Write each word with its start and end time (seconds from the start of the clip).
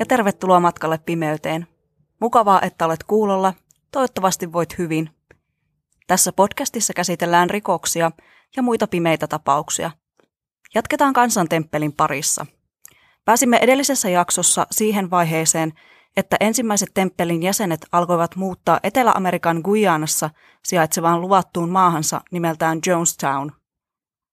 Ja 0.00 0.06
tervetuloa 0.06 0.60
matkalle 0.60 0.98
pimeyteen. 0.98 1.66
Mukavaa, 2.20 2.62
että 2.62 2.84
olet 2.84 3.04
kuulolla. 3.04 3.54
Toivottavasti 3.92 4.52
voit 4.52 4.78
hyvin. 4.78 5.10
Tässä 6.06 6.32
podcastissa 6.32 6.92
käsitellään 6.92 7.50
rikoksia 7.50 8.10
ja 8.56 8.62
muita 8.62 8.86
pimeitä 8.86 9.26
tapauksia. 9.26 9.90
Jatketaan 10.74 11.12
kansantemppelin 11.12 11.92
parissa. 11.92 12.46
Pääsimme 13.24 13.58
edellisessä 13.62 14.08
jaksossa 14.08 14.66
siihen 14.70 15.10
vaiheeseen, 15.10 15.72
että 16.16 16.36
ensimmäiset 16.40 16.90
temppelin 16.94 17.42
jäsenet 17.42 17.86
alkoivat 17.92 18.36
muuttaa 18.36 18.80
Etelä-Amerikan 18.82 19.60
Guyanassa 19.64 20.30
sijaitsevaan 20.64 21.20
luvattuun 21.20 21.70
maahansa 21.70 22.20
nimeltään 22.30 22.78
Jonestown. 22.86 23.50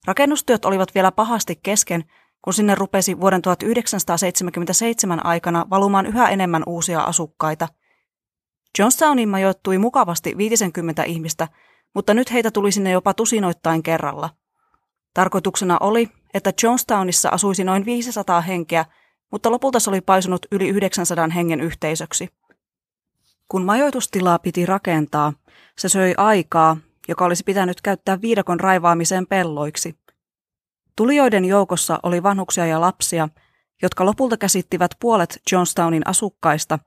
Rakennustyöt 0.05 0.65
olivat 0.65 0.95
vielä 0.95 1.11
pahasti 1.11 1.59
kesken, 1.63 2.03
kun 2.41 2.53
sinne 2.53 2.75
rupesi 2.75 3.19
vuoden 3.19 3.41
1977 3.41 5.25
aikana 5.25 5.65
valumaan 5.69 6.05
yhä 6.05 6.29
enemmän 6.29 6.63
uusia 6.65 7.01
asukkaita. 7.01 7.67
Jonestowniin 8.79 9.29
majoittui 9.29 9.77
mukavasti 9.77 10.37
50 10.37 11.03
ihmistä, 11.03 11.47
mutta 11.95 12.13
nyt 12.13 12.31
heitä 12.31 12.51
tuli 12.51 12.71
sinne 12.71 12.91
jopa 12.91 13.13
tusinoittain 13.13 13.83
kerralla. 13.83 14.29
Tarkoituksena 15.13 15.77
oli, 15.79 16.09
että 16.33 16.53
Jonestownissa 16.63 17.29
asuisi 17.29 17.63
noin 17.63 17.85
500 17.85 18.41
henkeä, 18.41 18.85
mutta 19.31 19.51
lopulta 19.51 19.79
se 19.79 19.89
oli 19.89 20.01
paisunut 20.01 20.45
yli 20.51 20.67
900 20.69 21.27
hengen 21.27 21.61
yhteisöksi. 21.61 22.29
Kun 23.47 23.65
majoitustilaa 23.65 24.39
piti 24.39 24.65
rakentaa, 24.65 25.33
se 25.77 25.89
söi 25.89 26.13
aikaa, 26.17 26.77
joka 27.07 27.25
olisi 27.25 27.43
pitänyt 27.43 27.81
käyttää 27.81 28.21
viidakon 28.21 28.59
raivaamiseen 28.59 29.27
pelloiksi– 29.27 29.95
Tulijoiden 30.97 31.45
joukossa 31.45 31.99
oli 32.03 32.23
vanhuksia 32.23 32.65
ja 32.65 32.81
lapsia, 32.81 33.29
jotka 33.81 34.05
lopulta 34.05 34.37
käsittivät 34.37 34.91
puolet 34.99 35.41
Johnstownin 35.51 36.07
asukkaista 36.07 36.79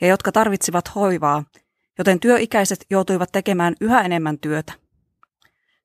ja 0.00 0.08
jotka 0.08 0.32
tarvitsivat 0.32 0.94
hoivaa, 0.94 1.44
joten 1.98 2.20
työikäiset 2.20 2.86
joutuivat 2.90 3.32
tekemään 3.32 3.74
yhä 3.80 4.00
enemmän 4.00 4.38
työtä. 4.38 4.72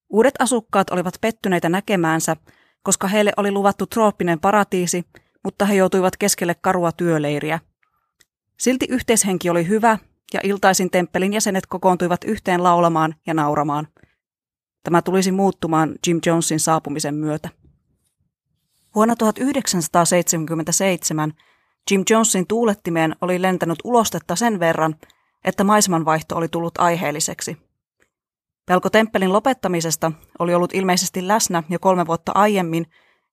Uudet 0.10 0.34
asukkaat 0.40 0.90
olivat 0.90 1.14
pettyneitä 1.22 1.70
näkemäänsä, 1.70 2.36
koska 2.84 3.08
heille 3.08 3.34
oli 3.38 3.52
luvattu 3.52 3.86
trooppinen 3.86 4.40
paratiisi, 4.40 5.06
mutta 5.44 5.66
he 5.66 5.76
joutuivat 5.76 6.18
keskelle 6.18 6.56
karua 6.62 6.92
työleiriä. 6.92 7.60
Silti 8.60 8.86
yhteishenki 8.90 9.50
oli 9.50 9.68
hyvä 9.68 9.98
ja 10.34 10.40
iltaisin 10.44 10.90
temppelin 10.90 11.34
jäsenet 11.34 11.66
kokoontuivat 11.66 12.24
yhteen 12.24 12.64
laulamaan 12.64 13.16
ja 13.28 13.34
nauramaan. 13.34 13.88
Tämä 14.84 15.02
tulisi 15.02 15.32
muuttumaan 15.32 15.96
Jim 16.08 16.20
Jonesin 16.26 16.60
saapumisen 16.60 17.16
myötä. 17.16 17.50
Vuonna 18.96 19.16
1977 19.16 21.34
Jim 21.92 22.04
Jonesin 22.10 22.48
tuulettimeen 22.48 23.16
oli 23.22 23.42
lentänyt 23.42 23.80
ulostetta 23.84 24.36
sen 24.36 24.60
verran, 24.60 24.96
että 25.46 25.64
maisemanvaihto 25.64 26.36
oli 26.36 26.48
tullut 26.48 26.78
aiheelliseksi. 26.78 27.58
Pelko 28.66 28.90
temppelin 28.90 29.34
lopettamisesta 29.34 30.12
oli 30.40 30.54
ollut 30.54 30.74
ilmeisesti 30.74 31.28
läsnä 31.28 31.64
jo 31.70 31.80
kolme 31.80 32.08
vuotta 32.08 32.32
aiemmin, 32.36 32.86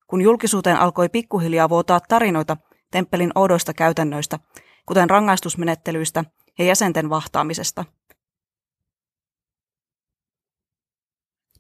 kun 0.07 0.23
julkisuuteen 0.23 0.77
alkoi 0.77 1.09
pikkuhiljaa 1.09 1.69
vuotaa 1.69 2.01
tarinoita 2.01 2.57
temppelin 2.91 3.31
oudoista 3.35 3.75
käytännöistä, 3.75 4.39
kuten 4.87 5.11
rangaistusmenettelyistä 5.11 6.25
ja 6.59 6.65
jäsenten 6.65 7.11
vahtaamisesta. 7.11 7.85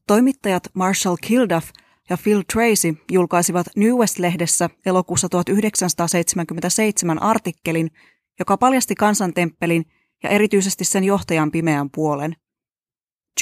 Toimittajat 0.06 0.62
Marshall 0.74 1.16
Kilduff– 1.20 1.68
ja 2.10 2.18
Phil 2.22 2.42
Tracy 2.52 2.94
julkaisivat 3.12 3.66
New 3.76 3.92
West-lehdessä 3.92 4.70
elokuussa 4.86 5.28
1977 5.28 7.22
artikkelin, 7.22 7.90
joka 8.38 8.56
paljasti 8.56 8.94
kansantemppelin 8.94 9.84
ja 10.22 10.30
erityisesti 10.30 10.84
sen 10.84 11.04
johtajan 11.04 11.50
pimeän 11.50 11.90
puolen. 11.90 12.36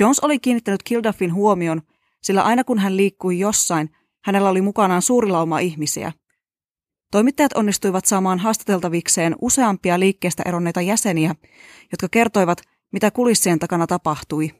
Jones 0.00 0.20
oli 0.20 0.38
kiinnittänyt 0.38 0.82
Kilduffin 0.82 1.34
huomion, 1.34 1.82
sillä 2.22 2.42
aina 2.42 2.64
kun 2.64 2.78
hän 2.78 2.96
liikkui 2.96 3.38
jossain, 3.38 3.90
hänellä 4.24 4.48
oli 4.50 4.60
mukanaan 4.60 5.02
suuri 5.02 5.28
lauma 5.28 5.58
ihmisiä. 5.58 6.12
Toimittajat 7.10 7.52
onnistuivat 7.52 8.04
saamaan 8.04 8.38
haastateltavikseen 8.38 9.36
useampia 9.40 10.00
liikkeestä 10.00 10.42
eronneita 10.46 10.80
jäseniä, 10.80 11.34
jotka 11.92 12.08
kertoivat, 12.10 12.58
mitä 12.92 13.10
kulissien 13.10 13.58
takana 13.58 13.86
tapahtui. 13.86 14.50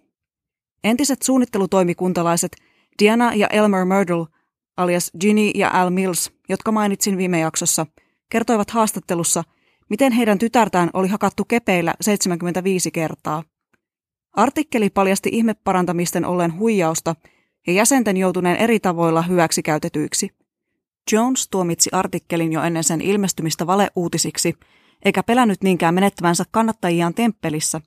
Entiset 0.84 1.22
suunnittelutoimikuntalaiset 1.22 2.56
Diana 2.98 3.34
ja 3.34 3.46
Elmer 3.46 3.84
Myrtle, 3.84 4.26
alias 4.76 5.10
Ginny 5.20 5.50
ja 5.54 5.70
Al 5.72 5.90
Mills, 5.90 6.32
jotka 6.48 6.72
mainitsin 6.72 7.16
viime 7.16 7.40
jaksossa, 7.40 7.86
kertoivat 8.28 8.70
haastattelussa, 8.70 9.44
miten 9.90 10.12
heidän 10.12 10.38
tytärtään 10.38 10.90
oli 10.92 11.08
hakattu 11.08 11.44
kepeillä 11.44 11.94
75 12.00 12.90
kertaa. 12.90 13.42
Artikkeli 14.32 14.90
paljasti 14.90 15.30
ihmeparantamisten 15.32 16.24
ollen 16.24 16.58
huijausta 16.58 17.16
ja 17.66 17.72
jäsenten 17.72 18.16
joutuneen 18.16 18.56
eri 18.56 18.80
tavoilla 18.80 19.22
hyväksikäytetyiksi. 19.22 20.30
Jones 21.12 21.48
tuomitsi 21.48 21.90
artikkelin 21.92 22.52
jo 22.52 22.62
ennen 22.62 22.84
sen 22.84 23.00
ilmestymistä 23.00 23.66
valeuutisiksi, 23.66 24.54
eikä 25.04 25.22
pelännyt 25.22 25.62
niinkään 25.62 25.94
menettävänsä 25.94 26.44
kannattajiaan 26.50 27.14
temppelissä, 27.14 27.80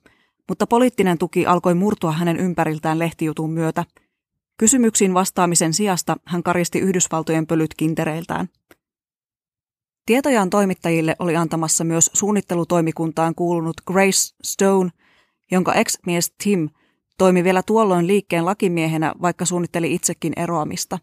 mutta 0.48 0.66
poliittinen 0.66 1.18
tuki 1.18 1.46
alkoi 1.46 1.74
murtua 1.74 2.12
hänen 2.12 2.36
ympäriltään 2.36 2.98
lehtijutun 2.98 3.50
myötä– 3.50 3.84
Kysymyksiin 4.58 5.14
vastaamisen 5.14 5.74
sijasta 5.74 6.16
hän 6.24 6.42
karisti 6.42 6.78
Yhdysvaltojen 6.78 7.46
pölyt 7.46 7.74
kintereiltään. 7.76 8.48
Tietojaan 10.06 10.50
toimittajille 10.50 11.16
oli 11.18 11.36
antamassa 11.36 11.84
myös 11.84 12.10
suunnittelutoimikuntaan 12.12 13.34
kuulunut 13.34 13.76
Grace 13.86 14.34
Stone, 14.42 14.90
jonka 15.50 15.74
ex-mies 15.74 16.34
Tim 16.44 16.68
toimi 17.18 17.44
vielä 17.44 17.62
tuolloin 17.62 18.06
liikkeen 18.06 18.44
lakimiehenä, 18.44 19.12
vaikka 19.22 19.44
suunnitteli 19.44 19.94
itsekin 19.94 20.32
eroamista. 20.36 20.98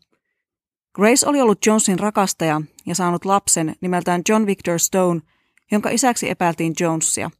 Grace 0.95 1.27
oli 1.27 1.41
ollut 1.41 1.65
Jonesin 1.65 1.99
rakastaja 1.99 2.61
ja 2.85 2.95
saanut 2.95 3.25
lapsen 3.25 3.75
nimeltään 3.81 4.21
John 4.29 4.45
Victor 4.45 4.79
Stone, 4.79 5.21
jonka 5.71 5.89
isäksi 5.89 6.29
epäiltiin 6.29 6.73
Jonesia. 6.79 7.31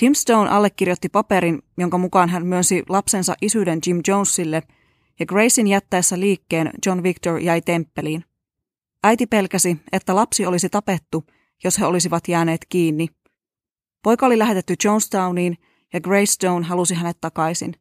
Tim 0.00 0.14
Stone 0.14 0.50
allekirjoitti 0.50 1.08
paperin, 1.08 1.62
jonka 1.78 1.98
mukaan 1.98 2.28
hän 2.28 2.46
myönsi 2.46 2.82
lapsensa 2.88 3.34
isyyden 3.42 3.78
Jim 3.86 4.00
Jonesille– 4.08 4.62
ja 5.20 5.26
Gracein 5.26 5.66
jättäessä 5.66 6.20
liikkeen 6.20 6.70
John 6.86 7.02
Victor 7.02 7.40
jäi 7.40 7.60
temppeliin. 7.60 8.24
Äiti 9.04 9.26
pelkäsi, 9.26 9.76
että 9.92 10.14
lapsi 10.14 10.46
olisi 10.46 10.68
tapettu, 10.68 11.24
jos 11.64 11.78
he 11.78 11.86
olisivat 11.86 12.28
jääneet 12.28 12.66
kiinni. 12.68 13.08
Poika 14.02 14.26
oli 14.26 14.38
lähetetty 14.38 14.74
Jonestowniin 14.84 15.58
ja 15.92 16.00
Grace 16.00 16.26
Stone 16.26 16.66
halusi 16.66 16.94
hänet 16.94 17.16
takaisin. 17.20 17.74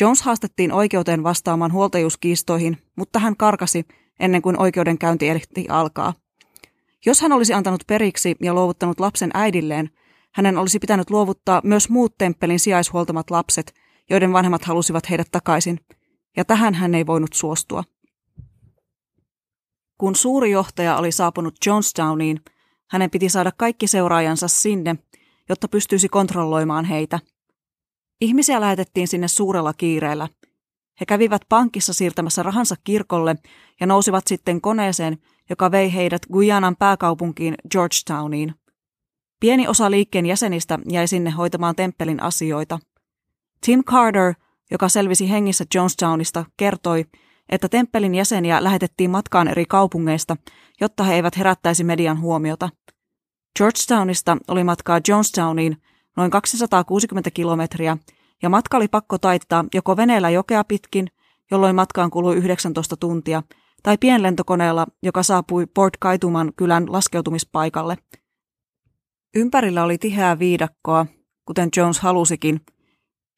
Jones 0.00 0.22
haastettiin 0.22 0.72
oikeuteen 0.72 1.22
vastaamaan 1.22 1.72
huoltajuuskiistoihin, 1.72 2.78
mutta 2.96 3.18
hän 3.18 3.36
karkasi 3.36 3.84
ennen 4.20 4.42
kuin 4.42 4.60
oikeudenkäynti 4.60 5.28
ehti 5.28 5.66
alkaa. 5.68 6.14
Jos 7.06 7.20
hän 7.20 7.32
olisi 7.32 7.52
antanut 7.52 7.84
periksi 7.86 8.36
ja 8.40 8.54
luovuttanut 8.54 9.00
lapsen 9.00 9.30
äidilleen, 9.34 9.90
hänen 10.34 10.58
olisi 10.58 10.78
pitänyt 10.78 11.10
luovuttaa 11.10 11.60
myös 11.64 11.88
muut 11.88 12.14
temppelin 12.18 12.60
sijaishuoltamat 12.60 13.30
lapset, 13.30 13.74
joiden 14.10 14.32
vanhemmat 14.32 14.64
halusivat 14.64 15.10
heidät 15.10 15.28
takaisin– 15.32 15.80
ja 16.36 16.44
tähän 16.44 16.74
hän 16.74 16.94
ei 16.94 17.06
voinut 17.06 17.32
suostua. 17.32 17.84
Kun 19.98 20.16
suuri 20.16 20.50
johtaja 20.50 20.96
oli 20.96 21.12
saapunut 21.12 21.54
Jonestowniin, 21.66 22.40
hänen 22.90 23.10
piti 23.10 23.28
saada 23.28 23.52
kaikki 23.56 23.86
seuraajansa 23.86 24.48
sinne, 24.48 24.96
jotta 25.48 25.68
pystyisi 25.68 26.08
kontrolloimaan 26.08 26.84
heitä. 26.84 27.18
Ihmisiä 28.20 28.60
lähetettiin 28.60 29.08
sinne 29.08 29.28
suurella 29.28 29.72
kiireellä. 29.72 30.28
He 31.00 31.06
kävivät 31.06 31.42
pankissa 31.48 31.92
siirtämässä 31.92 32.42
rahansa 32.42 32.74
kirkolle 32.84 33.36
ja 33.80 33.86
nousivat 33.86 34.26
sitten 34.26 34.60
koneeseen, 34.60 35.18
joka 35.50 35.70
vei 35.70 35.94
heidät 35.94 36.26
Guyanan 36.32 36.76
pääkaupunkiin 36.76 37.54
Georgetowniin. 37.70 38.54
Pieni 39.40 39.68
osa 39.68 39.90
liikkeen 39.90 40.26
jäsenistä 40.26 40.78
jäi 40.88 41.08
sinne 41.08 41.30
hoitamaan 41.30 41.76
temppelin 41.76 42.22
asioita. 42.22 42.78
Tim 43.66 43.84
Carter 43.84 44.34
joka 44.72 44.88
selvisi 44.88 45.30
hengissä 45.30 45.64
Jonestownista, 45.74 46.44
kertoi, 46.56 47.04
että 47.48 47.68
temppelin 47.68 48.14
jäseniä 48.14 48.64
lähetettiin 48.64 49.10
matkaan 49.10 49.48
eri 49.48 49.64
kaupungeista, 49.64 50.36
jotta 50.80 51.04
he 51.04 51.14
eivät 51.14 51.38
herättäisi 51.38 51.84
median 51.84 52.20
huomiota. 52.20 52.68
Georgetownista 53.58 54.36
oli 54.48 54.64
matkaa 54.64 55.00
Jonestowniin 55.08 55.76
noin 56.16 56.30
260 56.30 57.30
kilometriä, 57.30 57.96
ja 58.42 58.48
matka 58.48 58.76
oli 58.76 58.88
pakko 58.88 59.18
taittaa 59.18 59.64
joko 59.74 59.96
veneellä 59.96 60.30
jokea 60.30 60.64
pitkin, 60.64 61.08
jolloin 61.50 61.76
matkaan 61.76 62.10
kului 62.10 62.36
19 62.36 62.96
tuntia, 62.96 63.42
tai 63.82 63.98
pienlentokoneella, 63.98 64.86
joka 65.02 65.22
saapui 65.22 65.66
Port 65.66 65.96
Kaituman 65.96 66.52
kylän 66.56 66.92
laskeutumispaikalle. 66.92 67.96
Ympärillä 69.34 69.84
oli 69.84 69.98
tiheää 69.98 70.38
viidakkoa, 70.38 71.06
kuten 71.44 71.68
Jones 71.76 72.00
halusikin, 72.00 72.60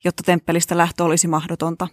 jotta 0.04 0.22
temppelistä 0.22 0.76
lähtö 0.76 1.04
olisi 1.04 1.28
mahdotonta. 1.28 1.88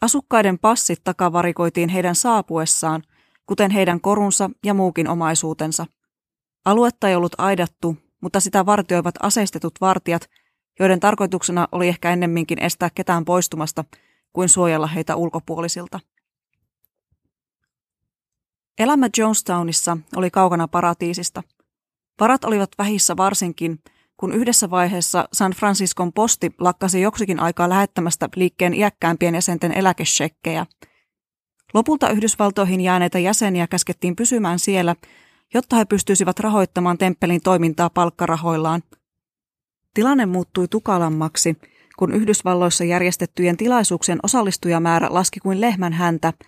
Asukkaiden 0.00 0.58
passit 0.58 1.00
takavarikoitiin 1.04 1.88
heidän 1.88 2.14
saapuessaan, 2.14 3.02
kuten 3.46 3.70
heidän 3.70 4.00
korunsa 4.00 4.50
ja 4.64 4.74
muukin 4.74 5.08
omaisuutensa. 5.08 5.86
Aluetta 6.64 7.08
ei 7.08 7.14
ollut 7.14 7.32
aidattu, 7.38 7.96
mutta 8.20 8.40
sitä 8.40 8.66
vartioivat 8.66 9.14
aseistetut 9.22 9.74
vartijat, 9.80 10.30
joiden 10.80 11.00
tarkoituksena 11.00 11.68
oli 11.72 11.88
ehkä 11.88 12.10
ennemminkin 12.10 12.62
estää 12.62 12.90
ketään 12.94 13.24
poistumasta 13.24 13.84
kuin 14.32 14.48
suojella 14.48 14.86
heitä 14.86 15.16
ulkopuolisilta. 15.16 16.00
Elämä 18.78 19.08
Jonestownissa 19.18 19.96
oli 20.16 20.30
kaukana 20.30 20.68
paratiisista. 20.68 21.42
Varat 22.20 22.44
olivat 22.44 22.70
vähissä 22.78 23.16
varsinkin, 23.16 23.78
kun 24.16 24.32
yhdessä 24.32 24.70
vaiheessa 24.70 25.28
San 25.32 25.52
Franciscon 25.52 26.12
posti 26.12 26.50
lakkasi 26.60 27.00
joksikin 27.00 27.40
aikaa 27.40 27.68
lähettämästä 27.68 28.28
liikkeen 28.36 28.74
iäkkäämpien 28.74 29.34
jäsenten 29.34 29.72
eläkeshekkejä. 29.72 30.66
Lopulta 31.74 32.10
Yhdysvaltoihin 32.10 32.80
jääneitä 32.80 33.18
jäseniä 33.18 33.66
käskettiin 33.66 34.16
pysymään 34.16 34.58
siellä, 34.58 34.96
jotta 35.54 35.76
he 35.76 35.84
pystyisivät 35.84 36.40
rahoittamaan 36.40 36.98
temppelin 36.98 37.40
toimintaa 37.40 37.90
palkkarahoillaan. 37.90 38.82
Tilanne 39.94 40.26
muuttui 40.26 40.68
tukalammaksi, 40.68 41.56
kun 41.98 42.14
Yhdysvalloissa 42.14 42.84
järjestettyjen 42.84 43.56
tilaisuuksien 43.56 44.18
osallistujamäärä 44.22 45.08
laski 45.10 45.40
kuin 45.40 45.60
lehmän 45.60 45.92
häntä– 45.92 46.32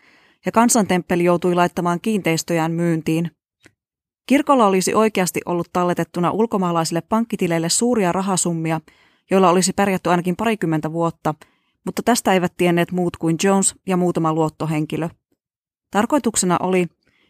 ja 0.46 0.52
kansantemppeli 0.52 1.24
joutui 1.24 1.54
laittamaan 1.54 2.00
kiinteistöjään 2.00 2.72
myyntiin. 2.72 3.30
Kirkolla 4.26 4.66
olisi 4.66 4.94
oikeasti 4.94 5.40
ollut 5.46 5.68
talletettuna 5.72 6.30
ulkomaalaisille 6.30 7.00
pankkitileille 7.00 7.68
suuria 7.68 8.12
rahasummia, 8.12 8.80
joilla 9.30 9.50
olisi 9.50 9.72
pärjätty 9.72 10.10
ainakin 10.10 10.36
parikymmentä 10.36 10.92
vuotta, 10.92 11.34
mutta 11.84 12.02
tästä 12.02 12.32
eivät 12.32 12.52
tienneet 12.56 12.92
muut 12.92 13.16
kuin 13.16 13.36
Jones 13.42 13.74
ja 13.86 13.96
muutama 13.96 14.32
luottohenkilö. 14.32 15.08
Tarkoituksena 15.90 16.56
oli, 16.60 16.86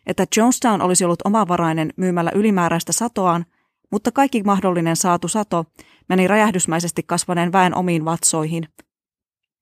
että 0.06 0.26
Jonestown 0.37 0.82
olisi 0.82 1.04
ollut 1.04 1.22
omavarainen 1.25 1.93
myymällä 1.96 2.31
ylimääräistä 2.34 2.93
satoaan, 2.93 3.46
mutta 3.90 4.12
kaikki 4.12 4.43
mahdollinen 4.43 4.96
saatu 4.96 5.28
sato 5.28 5.64
meni 6.08 6.28
räjähdysmäisesti 6.28 7.02
kasvaneen 7.02 7.52
väen 7.52 7.75
omiin 7.76 8.04
vatsoihin– 8.04 8.69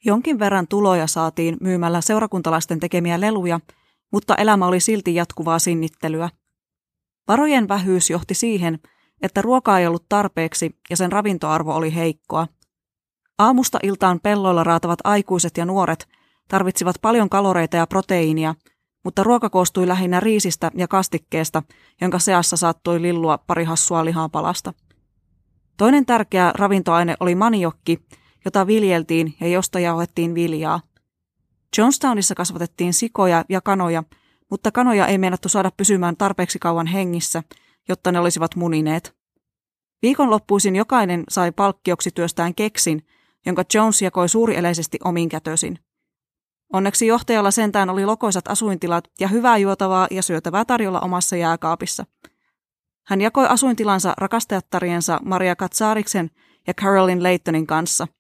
Jonkin 0.04 0.38
verran 0.38 0.69
tuloja 0.69 1.06
saatiin 1.06 1.56
myymällä 1.60 2.00
seurakuntalaisten 2.00 2.81
tekemiä 2.81 3.20
leluja, 3.20 3.60
mutta 4.12 4.34
elämä 4.34 4.66
oli 4.66 4.81
silti 4.81 5.14
jatkuvaa 5.14 5.58
sinnittelyä. 5.58 6.28
Varojen 7.28 7.68
vähyys 7.68 8.10
johti 8.10 8.34
siihen, 8.34 8.78
että 9.22 9.42
ruokaa 9.42 9.78
ei 9.78 9.86
ollut 9.86 10.08
tarpeeksi 10.08 10.78
ja 10.90 10.96
sen 10.96 11.12
ravintoarvo 11.12 11.74
oli 11.74 11.94
heikkoa. 11.94 12.46
Aamusta 13.38 13.78
iltaan 13.82 14.20
pelloilla 14.20 14.64
raatavat 14.64 14.98
aikuiset 15.04 15.56
ja 15.56 15.64
nuoret 15.64 16.08
tarvitsivat 16.48 16.96
paljon 17.02 17.28
kaloreita 17.28 17.76
ja 17.76 17.86
proteiinia, 17.86 18.54
mutta 19.04 19.22
ruoka 19.22 19.50
koostui 19.50 19.88
lähinnä 19.88 20.20
riisistä 20.20 20.70
ja 20.74 20.88
kastikkeesta, 20.88 21.62
jonka 22.00 22.18
seassa 22.18 22.56
saattoi 22.56 23.02
lillua 23.02 23.38
pari 23.38 23.64
hassua 23.64 24.04
lihapalasta. 24.04 24.74
Toinen 25.76 26.06
tärkeä 26.06 26.52
ravintoaine 26.54 27.14
oli 27.20 27.34
maniokki, 27.34 27.98
jota 28.44 28.66
viljeltiin 28.66 29.34
ja 29.40 29.48
josta 29.48 29.80
jauhettiin 29.80 30.34
viljaa. 30.34 30.80
Jonestownissa 31.78 32.34
kasvatettiin 32.34 32.94
sikoja 32.94 33.44
ja 33.48 33.60
kanoja, 33.60 34.02
mutta 34.50 34.73
kanoja 34.73 35.06
ei 35.06 35.19
meinattu 35.19 35.49
saada 35.49 35.70
pysymään 35.76 36.17
tarpeeksi 36.17 36.58
kauan 36.58 36.87
hengissä, 36.87 37.43
jotta 37.88 38.12
ne 38.12 38.19
olisivat 38.19 38.56
munineet. 38.56 39.17
Viikonloppuisin 40.02 40.76
jokainen 40.76 41.25
sai 41.29 41.52
palkkioksi 41.52 42.11
työstään 42.11 42.55
keksin, 42.55 43.06
jonka 43.46 43.64
Jones 43.75 44.02
jakoi 44.02 44.29
suurieleisesti 44.29 44.99
omin 45.05 45.29
kätösin. 45.29 45.79
Onneksi 46.73 47.06
johtajalla 47.06 47.50
sentään 47.50 47.91
oli 47.91 48.05
lokoisat 48.05 48.49
asuintilat 48.49 49.05
ja 49.20 49.29
hyvää 49.29 49.56
juotavaa 49.56 50.08
ja 50.11 50.23
syötävää 50.23 50.64
tarjolla 50.64 51.00
omassa 51.00 51.37
jääkaapissa. 51.37 52.06
Hän 53.06 53.20
jakoi 53.20 53.46
asuintilansa 53.46 54.14
rakastajattariensa 54.17 55.20
Maria 55.25 55.56
Katsaariksen 55.56 56.31
ja 56.67 56.75
Carolyn 56.75 57.23
Laytonin 57.23 57.67
kanssa– 57.67 58.06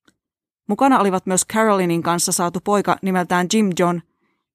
Mukana 0.68 1.00
olivat 1.00 1.26
myös 1.26 1.46
Carolinin 1.52 2.02
kanssa 2.02 2.32
saatu 2.32 2.60
poika 2.60 2.96
nimeltään 3.02 3.46
Jim 3.52 3.70
John, 3.78 4.00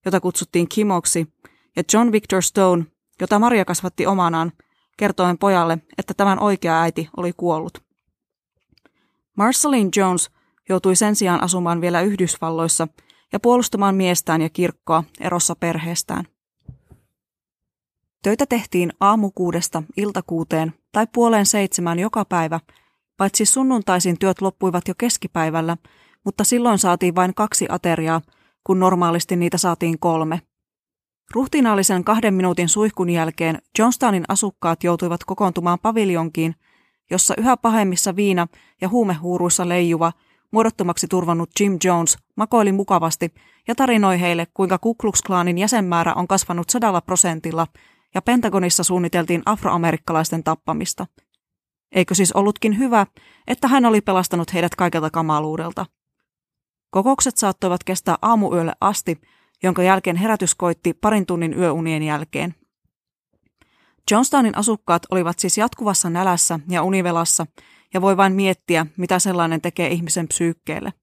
jota 0.05 0.19
kutsuttiin 0.19 0.69
Kimoksi, 0.69 1.27
ja 1.75 1.83
John 1.93 2.11
Victor 2.11 2.41
Stone, 2.43 2.85
jota 3.21 3.39
Maria 3.39 3.65
kasvatti 3.65 4.05
omanaan, 4.05 4.51
kertoen 4.97 5.37
pojalle, 5.37 5.77
että 5.97 6.13
tämän 6.13 6.39
oikea 6.39 6.81
äiti 6.81 7.09
oli 7.17 7.33
kuollut. 7.37 7.83
Marceline 9.37 9.89
Jones 9.95 10.29
joutui 10.69 10.95
sen 10.95 11.15
sijaan 11.15 11.43
asumaan 11.43 11.81
vielä 11.81 12.01
Yhdysvalloissa 12.01 12.87
ja 13.33 13.39
puolustamaan 13.39 13.95
miestään 13.95 14.41
ja 14.41 14.49
kirkkoa 14.49 15.03
erossa 15.19 15.55
perheestään. 15.55 16.25
Töitä 18.23 18.45
tehtiin 18.45 18.93
aamukuudesta 18.99 19.83
iltakuuteen 19.97 20.73
tai 20.91 21.07
puoleen 21.13 21.45
seitsemään 21.45 21.99
joka 21.99 22.25
päivä– 22.25 22.59
Paitsi 23.19 23.45
sunnuntaisin 23.45 24.19
työt 24.19 24.41
loppuivat 24.41 24.87
jo 24.87 24.93
keskipäivällä, 24.97 25.77
mutta 26.25 26.43
silloin 26.43 26.79
saatiin 26.79 27.15
vain 27.15 27.33
kaksi 27.33 27.65
ateriaa, 27.69 28.21
kun 28.63 28.79
normaalisti 28.79 29.35
niitä 29.35 29.57
saatiin 29.57 29.99
kolme. 29.99 30.41
Ruhtinaallisen 31.33 32.03
kahden 32.03 32.33
minuutin 32.33 32.69
suihkun 32.69 33.09
jälkeen 33.09 33.61
Johnstownin 33.79 34.23
asukkaat 34.27 34.83
joutuivat 34.83 35.23
kokoontumaan 35.23 35.79
paviljonkiin, 35.81 36.55
jossa 37.11 37.33
yhä 37.37 37.57
pahemmissa 37.57 38.15
viina- 38.15 38.47
ja 38.81 38.89
huumehuuruissa 38.89 39.69
leijuva, 39.69 40.13
muodottomaksi 40.51 41.07
turvannut 41.07 41.49
Jim 41.59 41.77
Jones 41.83 42.17
makoili 42.35 42.71
mukavasti 42.71 43.33
ja 43.67 43.75
tarinoi 43.75 44.19
heille, 44.19 44.47
kuinka 44.53 44.77
Ku 44.77 44.95
Klux 44.95 45.21
Klanin 45.21 45.57
jäsenmäärä 45.57 46.13
on 46.13 46.27
kasvanut 46.27 46.69
sadalla 46.69 47.01
prosentilla 47.01 47.67
ja 48.15 48.21
Pentagonissa 48.21 48.83
suunniteltiin 48.83 49.41
afroamerikkalaisten 49.45 50.43
tappamista– 50.43 51.05
Eikö 51.91 52.15
siis 52.15 52.31
ollutkin 52.31 52.77
hyvä, 52.77 53.05
että 53.47 53.67
hän 53.67 53.85
oli 53.85 54.01
pelastanut 54.01 54.53
heidät 54.53 54.75
kaikelta 54.75 55.09
kamaluudelta? 55.09 55.85
Kokoukset 56.89 57.37
saattoivat 57.37 57.83
kestää 57.83 58.17
aamuyölle 58.21 58.73
asti, 58.81 59.21
jonka 59.63 59.83
jälkeen 59.83 60.15
herätys 60.15 60.55
koitti 60.55 60.93
parin 60.93 61.25
tunnin 61.25 61.53
yöunien 61.53 62.03
jälkeen. 62.03 62.55
Johnstownin 64.11 64.57
asukkaat 64.57 65.03
olivat 65.11 65.39
siis 65.39 65.57
jatkuvassa 65.57 66.09
nälässä 66.09 66.59
ja 66.69 66.83
univelassa, 66.83 67.45
ja 67.93 68.01
voi 68.01 68.17
vain 68.17 68.33
miettiä, 68.33 68.85
mitä 68.97 69.19
sellainen 69.19 69.61
tekee 69.61 69.87
ihmisen 69.87 70.27
psyykkeelle. 70.27 70.93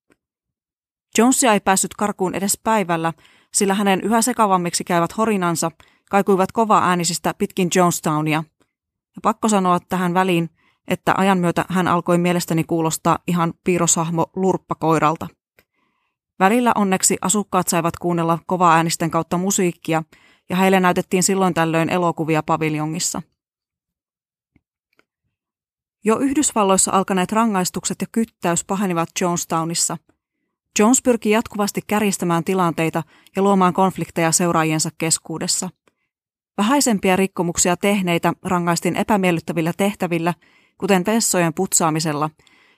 Jonesia 1.18 1.52
ei 1.52 1.60
päässyt 1.60 1.94
karkuun 1.94 2.34
edes 2.34 2.60
päivällä, 2.64 3.12
sillä 3.54 3.74
hänen 3.74 4.00
yhä 4.00 4.22
sekavammiksi 4.22 4.84
käyvät 4.84 5.16
horinansa 5.16 5.70
kaikuivat 6.10 6.52
kova 6.52 6.78
äänisistä 6.78 7.34
pitkin 7.38 7.68
Jonestownia. 7.74 8.44
Ja 9.16 9.20
pakko 9.22 9.48
sanoa 9.48 9.78
tähän 9.88 10.14
väliin, 10.14 10.50
että 10.88 11.14
ajan 11.16 11.38
myötä 11.38 11.64
hän 11.68 11.88
alkoi 11.88 12.18
mielestäni 12.18 12.64
kuulostaa 12.64 13.18
ihan 13.26 13.54
piirroshahmo 13.64 14.26
lurppakoiralta. 14.36 15.26
Välillä 16.38 16.72
onneksi 16.74 17.16
asukkaat 17.20 17.68
saivat 17.68 17.96
kuunnella 17.96 18.38
kovaa 18.46 18.74
äänisten 18.74 19.10
kautta 19.10 19.38
musiikkia, 19.38 20.02
ja 20.48 20.56
heille 20.56 20.80
näytettiin 20.80 21.22
silloin 21.22 21.54
tällöin 21.54 21.90
elokuvia 21.90 22.42
paviljongissa. 22.42 23.22
Jo 26.04 26.18
Yhdysvalloissa 26.18 26.92
alkaneet 26.92 27.32
rangaistukset 27.32 27.96
ja 28.00 28.06
kyttäys 28.12 28.64
pahenivat 28.64 29.08
Jonestownissa. 29.20 29.96
Jones 30.78 31.02
pyrki 31.02 31.30
jatkuvasti 31.30 31.80
kärjistämään 31.86 32.44
tilanteita 32.44 33.02
ja 33.36 33.42
luomaan 33.42 33.72
konflikteja 33.72 34.32
seuraajiensa 34.32 34.90
keskuudessa. 34.98 35.70
Vähäisempiä 36.58 37.16
rikkomuksia 37.16 37.76
tehneitä 37.76 38.32
rangaistiin 38.42 38.96
epämiellyttävillä 38.96 39.72
tehtävillä– 39.76 40.34
kuten 40.78 41.06
vessojen 41.06 41.54
putsaamisella, 41.54 42.30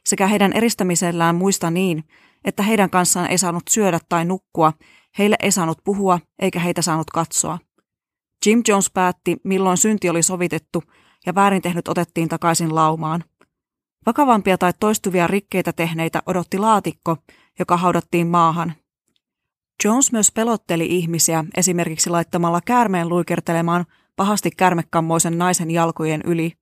sekä 0.06 0.26
heidän 0.26 0.52
eristämisellään 0.52 1.34
muista 1.34 1.70
niin, 1.70 2.04
että 2.44 2.62
heidän 2.62 2.90
kanssaan 2.90 3.30
ei 3.30 3.38
saanut 3.38 3.62
syödä 3.70 4.00
tai 4.08 4.24
nukkua, 4.24 4.72
heille 5.18 5.36
ei 5.42 5.52
saanut 5.52 5.78
puhua 5.84 6.20
eikä 6.38 6.60
heitä 6.60 6.82
saanut 6.82 7.10
katsoa. 7.10 7.58
Jim 8.46 8.62
Jones 8.68 8.90
päätti, 8.90 9.36
milloin 9.44 9.76
synti 9.76 10.08
oli 10.08 10.22
sovitettu 10.22 10.82
ja 11.26 11.34
väärin 11.34 11.62
tehnyt 11.62 11.88
otettiin 11.88 12.28
takaisin 12.28 12.74
laumaan. 12.74 13.24
Vakavampia 14.06 14.58
tai 14.58 14.72
toistuvia 14.80 15.26
rikkeitä 15.26 15.72
tehneitä 15.72 16.22
odotti 16.26 16.58
laatikko, 16.58 17.16
joka 17.58 17.76
haudattiin 17.76 18.26
maahan. 18.26 18.74
Jones 19.84 20.12
myös 20.12 20.32
pelotteli 20.32 20.86
ihmisiä 20.86 21.44
esimerkiksi 21.56 22.10
laittamalla 22.10 22.60
käärmeen 22.60 23.08
luikertelemaan 23.08 23.84
pahasti 24.16 24.50
kärmekammoisen 24.50 25.38
naisen 25.38 25.70
jalkojen 25.70 26.22
yli. 26.24 26.52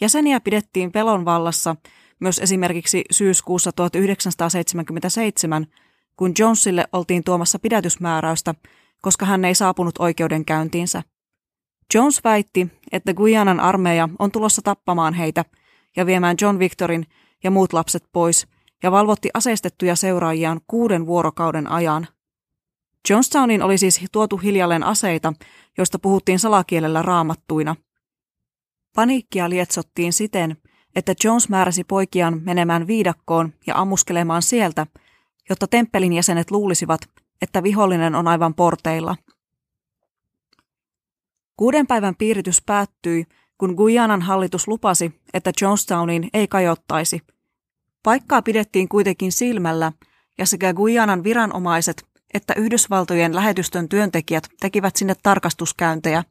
Jäseniä 0.00 0.40
pidettiin 0.40 0.92
pelon 0.92 1.24
vallassa 1.24 1.76
myös 2.20 2.38
esimerkiksi 2.38 3.04
syyskuussa 3.10 3.72
1977, 3.72 5.66
kun 6.16 6.32
Jonesille 6.38 6.84
oltiin 6.92 7.24
tuomassa 7.24 7.58
pidätysmääräystä, 7.58 8.54
koska 9.02 9.26
hän 9.26 9.44
ei 9.44 9.54
saapunut 9.54 9.98
oikeudenkäyntiinsä. 9.98 11.02
Jones 11.94 12.24
väitti, 12.24 12.68
että 12.92 13.14
Guyanan 13.14 13.60
armeija 13.60 14.08
on 14.18 14.30
tulossa 14.30 14.62
tappamaan 14.62 15.14
heitä 15.14 15.44
ja 15.96 16.06
viemään 16.06 16.36
John 16.40 16.58
Victorin 16.58 17.06
ja 17.44 17.50
muut 17.50 17.72
lapset 17.72 18.04
pois 18.12 18.46
ja 18.82 18.92
valvotti 18.92 19.28
aseistettuja 19.34 19.96
seuraajiaan 19.96 20.60
kuuden 20.66 21.06
vuorokauden 21.06 21.70
ajan. 21.70 22.08
Jonestownin 23.10 23.62
oli 23.62 23.78
siis 23.78 24.04
tuotu 24.12 24.36
hiljalleen 24.36 24.84
aseita, 24.84 25.32
joista 25.78 25.98
puhuttiin 25.98 26.38
salakielellä 26.38 27.02
raamattuina. 27.02 27.76
Paniikkia 28.94 29.50
lietsottiin 29.50 30.12
siten, 30.12 30.56
että 30.96 31.14
Jones 31.24 31.48
määräsi 31.48 31.84
poikiaan 31.84 32.40
menemään 32.44 32.86
viidakkoon 32.86 33.52
ja 33.66 33.78
ammuskelemaan 33.78 34.42
sieltä, 34.42 34.86
jotta 35.48 35.66
temppelin 35.66 36.12
jäsenet 36.12 36.50
luulisivat, 36.50 37.00
että 37.42 37.62
vihollinen 37.62 38.14
on 38.14 38.28
aivan 38.28 38.54
porteilla. 38.54 39.16
Kuuden 41.56 41.86
päivän 41.86 42.16
piiritys 42.16 42.62
päättyi, 42.62 43.26
kun 43.58 43.74
Guyanan 43.74 44.22
hallitus 44.22 44.68
lupasi, 44.68 45.20
että 45.34 45.52
Jonestowniin 45.60 46.30
ei 46.34 46.48
kajottaisi. 46.48 47.20
Paikkaa 48.02 48.42
pidettiin 48.42 48.88
kuitenkin 48.88 49.32
silmällä, 49.32 49.92
ja 50.38 50.46
sekä 50.46 50.74
Guyanan 50.74 51.24
viranomaiset 51.24 52.06
että 52.34 52.54
Yhdysvaltojen 52.56 53.34
lähetystön 53.34 53.88
työntekijät 53.88 54.48
tekivät 54.60 54.96
sinne 54.96 55.14
tarkastuskäyntejä. 55.22 56.24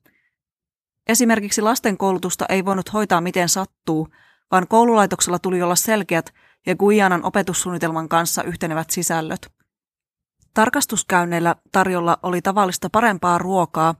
Esimerkiksi 1.08 1.62
lasten 1.62 1.98
koulutusta 1.98 2.46
ei 2.50 2.66
voinut 2.66 2.94
hoitaa 2.94 3.22
miten 3.22 3.50
sattuu, 3.50 4.08
vaan 4.52 4.68
koululaitoksella 4.68 5.40
tuli 5.40 5.62
olla 5.62 5.75
selkeät 5.75 6.34
ja 6.66 6.75
Guyanan 6.75 7.25
opetussuunnitelman 7.25 8.10
kanssa 8.10 8.44
yhtenevät 8.44 8.90
sisällöt. 8.90 9.52
Tarkastuskäynneillä 10.54 11.56
tarjolla 11.72 12.18
oli 12.24 12.42
tavallista 12.42 12.90
parempaa 12.90 13.38
ruokaa, 13.38 13.96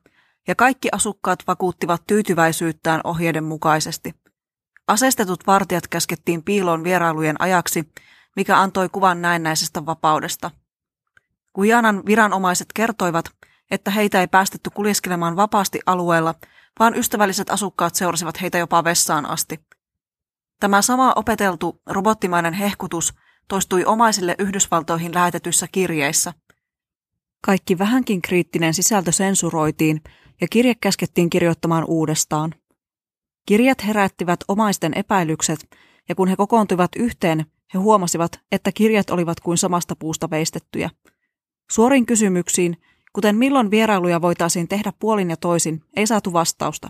ja 0.48 0.56
kaikki 0.56 0.90
asukkaat 0.92 1.40
vakuuttivat 1.48 2.02
tyytyväisyyttään 2.08 3.02
ohjeiden 3.04 3.44
mukaisesti. 3.44 4.16
Aseistetut 4.88 5.48
vartijat 5.48 5.88
käskettiin 5.88 6.44
piiloon 6.44 6.84
vierailujen 6.84 7.42
ajaksi, 7.42 7.92
mikä 8.36 8.60
antoi 8.60 8.90
kuvan 8.90 9.22
näennäisestä 9.22 9.86
vapaudesta– 9.86 10.52
Guyanan 11.56 12.04
viranomaiset 12.06 12.68
kertoivat, 12.74 13.26
että 13.72 13.92
heitä 13.92 14.20
ei 14.20 14.28
päästetty 14.28 14.70
kuljeskelemaan 14.70 15.36
vapaasti 15.36 15.80
alueella, 15.86 16.36
vaan 16.80 16.96
ystävälliset 16.96 17.50
asukkaat 17.50 17.96
seurasivat 17.96 18.42
heitä 18.42 18.58
jopa 18.58 18.84
vessaan 18.84 19.26
asti. 19.26 19.60
Tämä 20.60 20.82
sama 20.82 21.14
opeteltu 21.16 21.82
robottimainen 21.86 22.54
hehkutus 22.54 23.14
toistui 23.48 23.86
omaisille 23.86 24.36
Yhdysvaltoihin 24.40 25.14
lähetetyissä 25.14 25.68
kirjeissä. 25.72 26.34
Kaikki 27.42 27.78
vähänkin 27.78 28.22
kriittinen 28.22 28.74
sisältö 28.74 29.12
sensuroitiin 29.12 30.02
ja 30.42 30.48
kirje 30.48 30.76
käskettiin 30.76 31.30
kirjoittamaan 31.30 31.86
uudestaan. 31.88 32.56
Kirjat 33.46 33.86
herättivät 33.88 34.40
omaisten 34.48 34.94
epäilykset, 34.98 35.70
ja 36.10 36.16
kun 36.16 36.28
he 36.28 36.36
kokoontuivat 36.36 36.92
yhteen, 36.96 37.46
he 37.74 37.80
huomasivat, 37.80 38.40
että 38.52 38.72
kirjat 38.72 39.10
olivat 39.10 39.40
kuin 39.40 39.58
samasta 39.58 39.96
puusta 39.96 40.30
veistettyjä– 40.30 40.90
Suoriin 41.72 42.06
kysymyksiin, 42.06 42.78
kuten 43.14 43.36
milloin 43.36 43.72
vierailuja 43.72 44.22
voitaisiin 44.22 44.68
tehdä 44.68 44.94
puolin 45.00 45.30
ja 45.30 45.38
toisin, 45.38 45.82
ei 45.96 46.08
saatu 46.08 46.34
vastausta. 46.34 46.90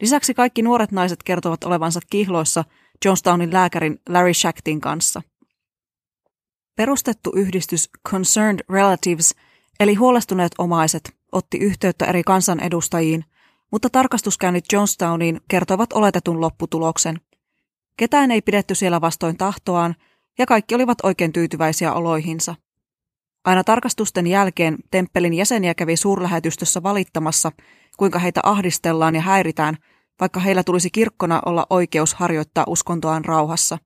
Lisäksi 0.00 0.34
kaikki 0.34 0.62
nuoret 0.62 0.92
naiset 0.92 1.22
kertovat 1.22 1.64
olevansa 1.64 2.00
kihloissa 2.10 2.64
Johnstownin 3.04 3.52
lääkärin 3.52 4.00
Larry 4.08 4.34
Shactin 4.34 4.80
kanssa. 4.80 5.22
Perustettu 6.76 7.32
yhdistys 7.36 7.90
Concerned 8.08 8.60
Relatives, 8.68 9.34
eli 9.80 9.94
huolestuneet 9.94 10.52
omaiset, 10.58 11.16
otti 11.32 11.58
yhteyttä 11.58 12.06
eri 12.06 12.22
kansanedustajiin, 12.22 13.24
mutta 13.72 13.90
tarkastuskäynnit 13.90 14.64
Johnstowniin 14.72 15.40
kertovat 15.48 15.92
oletetun 15.92 16.40
lopputuloksen. 16.40 17.20
Ketään 17.96 18.30
ei 18.30 18.42
pidetty 18.42 18.74
siellä 18.74 19.00
vastoin 19.00 19.36
tahtoaan, 19.36 19.94
ja 20.38 20.46
kaikki 20.46 20.74
olivat 20.74 20.98
oikein 21.02 21.32
tyytyväisiä 21.32 21.92
oloihinsa. 21.92 22.54
Aina 23.44 23.64
tarkastusten 23.64 24.26
jälkeen 24.26 24.76
temppelin 24.90 25.34
jäseniä 25.34 25.74
kävi 25.74 25.96
suurlähetystössä 25.96 26.82
valittamassa, 26.82 27.52
kuinka 27.96 28.18
heitä 28.18 28.40
ahdistellaan 28.42 29.14
ja 29.14 29.20
häiritään, 29.20 29.76
vaikka 30.20 30.40
heillä 30.40 30.64
tulisi 30.64 30.90
kirkkona 30.90 31.42
olla 31.46 31.66
oikeus 31.70 32.14
harjoittaa 32.14 32.64
uskontoaan 32.68 33.24
rauhassa. 33.24 33.78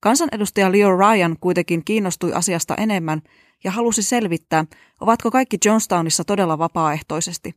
Kansanedustaja 0.00 0.72
Leo 0.72 0.96
Ryan 0.96 1.36
kuitenkin 1.40 1.84
kiinnostui 1.84 2.32
asiasta 2.32 2.74
enemmän 2.74 3.22
ja 3.64 3.70
halusi 3.70 4.02
selvittää, 4.02 4.64
ovatko 5.00 5.30
kaikki 5.30 5.58
Johnstownissa 5.64 6.24
todella 6.24 6.58
vapaaehtoisesti. 6.58 7.54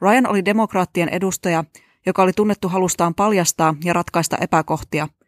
Ryan 0.00 0.26
oli 0.26 0.44
demokraattien 0.44 1.08
edustaja, 1.08 1.64
joka 2.06 2.22
oli 2.22 2.32
tunnettu 2.32 2.68
halustaan 2.68 3.14
paljastaa 3.14 3.74
ja 3.84 3.92
ratkaista 3.92 4.36
epäkohtia– 4.40 5.08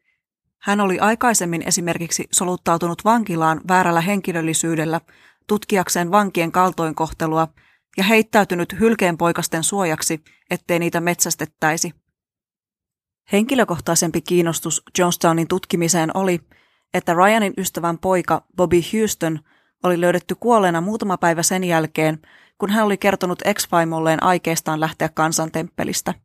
hän 0.65 0.81
oli 0.81 0.99
aikaisemmin 0.99 1.63
esimerkiksi 1.69 2.25
soluttautunut 2.33 3.05
vankilaan 3.05 3.61
väärällä 3.69 4.01
henkilöllisyydellä 4.01 5.01
tutkiakseen 5.47 6.11
vankien 6.11 6.53
kaltoinkohtelua 6.53 7.49
ja 7.97 8.05
heittäytynyt 8.05 8.81
hylkeenpoikasten 8.81 9.65
suojaksi, 9.65 10.25
ettei 10.51 10.79
niitä 10.79 11.01
metsästettäisi. 11.01 11.93
Henkilökohtaisempi 13.33 14.21
kiinnostus 14.21 14.83
Johnstownin 14.99 15.49
tutkimiseen 15.49 16.11
oli, 16.15 16.41
että 16.95 17.15
Ryanin 17.15 17.55
ystävän 17.59 17.99
poika 17.99 18.45
Bobby 18.57 18.81
Houston 18.93 19.41
oli 19.83 20.01
löydetty 20.01 20.35
kuolleena 20.35 20.81
muutama 20.81 21.19
päivä 21.19 21.43
sen 21.43 21.65
jälkeen, 21.65 22.19
kun 22.59 22.71
hän 22.71 22.85
oli 22.85 22.97
kertonut 22.97 23.43
ex-vaimolleen 23.45 24.23
aikeistaan 24.23 24.81
lähteä 24.81 25.09
kansantemppelistä– 25.09 26.15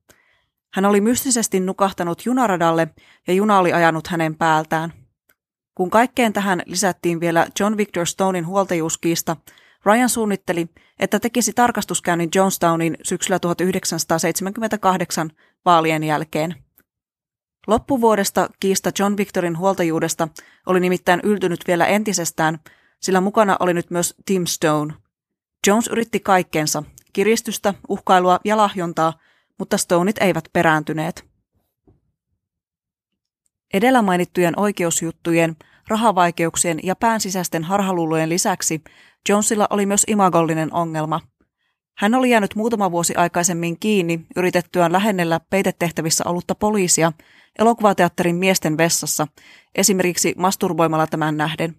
hän 0.73 0.85
oli 0.85 1.01
mystisesti 1.01 1.59
nukahtanut 1.59 2.25
junaradalle 2.25 2.88
ja 3.27 3.33
juna 3.33 3.59
oli 3.59 3.73
ajanut 3.73 4.07
hänen 4.07 4.35
päältään. 4.35 4.93
Kun 5.75 5.89
kaikkeen 5.89 6.33
tähän 6.33 6.63
lisättiin 6.65 7.19
vielä 7.19 7.47
John 7.59 7.77
Victor 7.77 8.05
Stonein 8.05 8.47
huoltajuuskiista, 8.47 9.35
Ryan 9.86 10.09
suunnitteli, 10.09 10.67
että 11.00 11.19
tekisi 11.19 11.53
tarkastuskäynnin 11.53 12.29
Johnstownin 12.36 12.98
syksyllä 13.03 13.39
1978 13.39 15.31
vaalien 15.65 16.03
jälkeen. 16.03 16.55
Loppuvuodesta 17.67 18.50
kiista 18.59 18.91
John 19.00 19.17
Victorin 19.17 19.57
huoltajuudesta 19.57 20.27
oli 20.65 20.79
nimittäin 20.79 21.19
yltynyt 21.24 21.59
vielä 21.67 21.86
entisestään, 21.86 22.59
sillä 23.00 23.21
mukana 23.21 23.57
oli 23.59 23.74
nyt 23.74 23.91
myös 23.91 24.15
Tim 24.25 24.45
Stone. 24.45 24.93
Jones 25.67 25.88
yritti 25.88 26.19
kaikkensa, 26.19 26.83
kiristystä, 27.13 27.74
uhkailua 27.89 28.39
ja 28.45 28.57
lahjontaa, 28.57 29.13
mutta 29.59 29.77
Stoneit 29.77 30.17
eivät 30.17 30.45
perääntyneet. 30.53 31.29
Edellä 33.74 34.01
mainittujen 34.01 34.59
oikeusjuttujen, 34.59 35.55
rahavaikeuksien 35.89 36.79
ja 36.84 36.96
päänsisäisten 36.96 37.63
harhaluulojen 37.63 38.29
lisäksi 38.29 38.81
Jonesilla 39.29 39.67
oli 39.69 39.86
myös 39.86 40.03
imagollinen 40.08 40.74
ongelma. 40.74 41.22
Hän 41.98 42.15
oli 42.15 42.29
jäänyt 42.29 42.55
muutama 42.55 42.91
vuosi 42.91 43.15
aikaisemmin 43.15 43.79
kiinni 43.79 44.25
yritettyään 44.36 44.91
lähennellä 44.91 45.39
peitetehtävissä 45.50 46.24
ollutta 46.27 46.55
poliisia 46.55 47.12
elokuvateatterin 47.60 48.36
miesten 48.36 48.77
vessassa, 48.77 49.27
esimerkiksi 49.75 50.34
masturboimalla 50.38 51.08
tämän 51.08 51.38
nähden. 51.38 51.75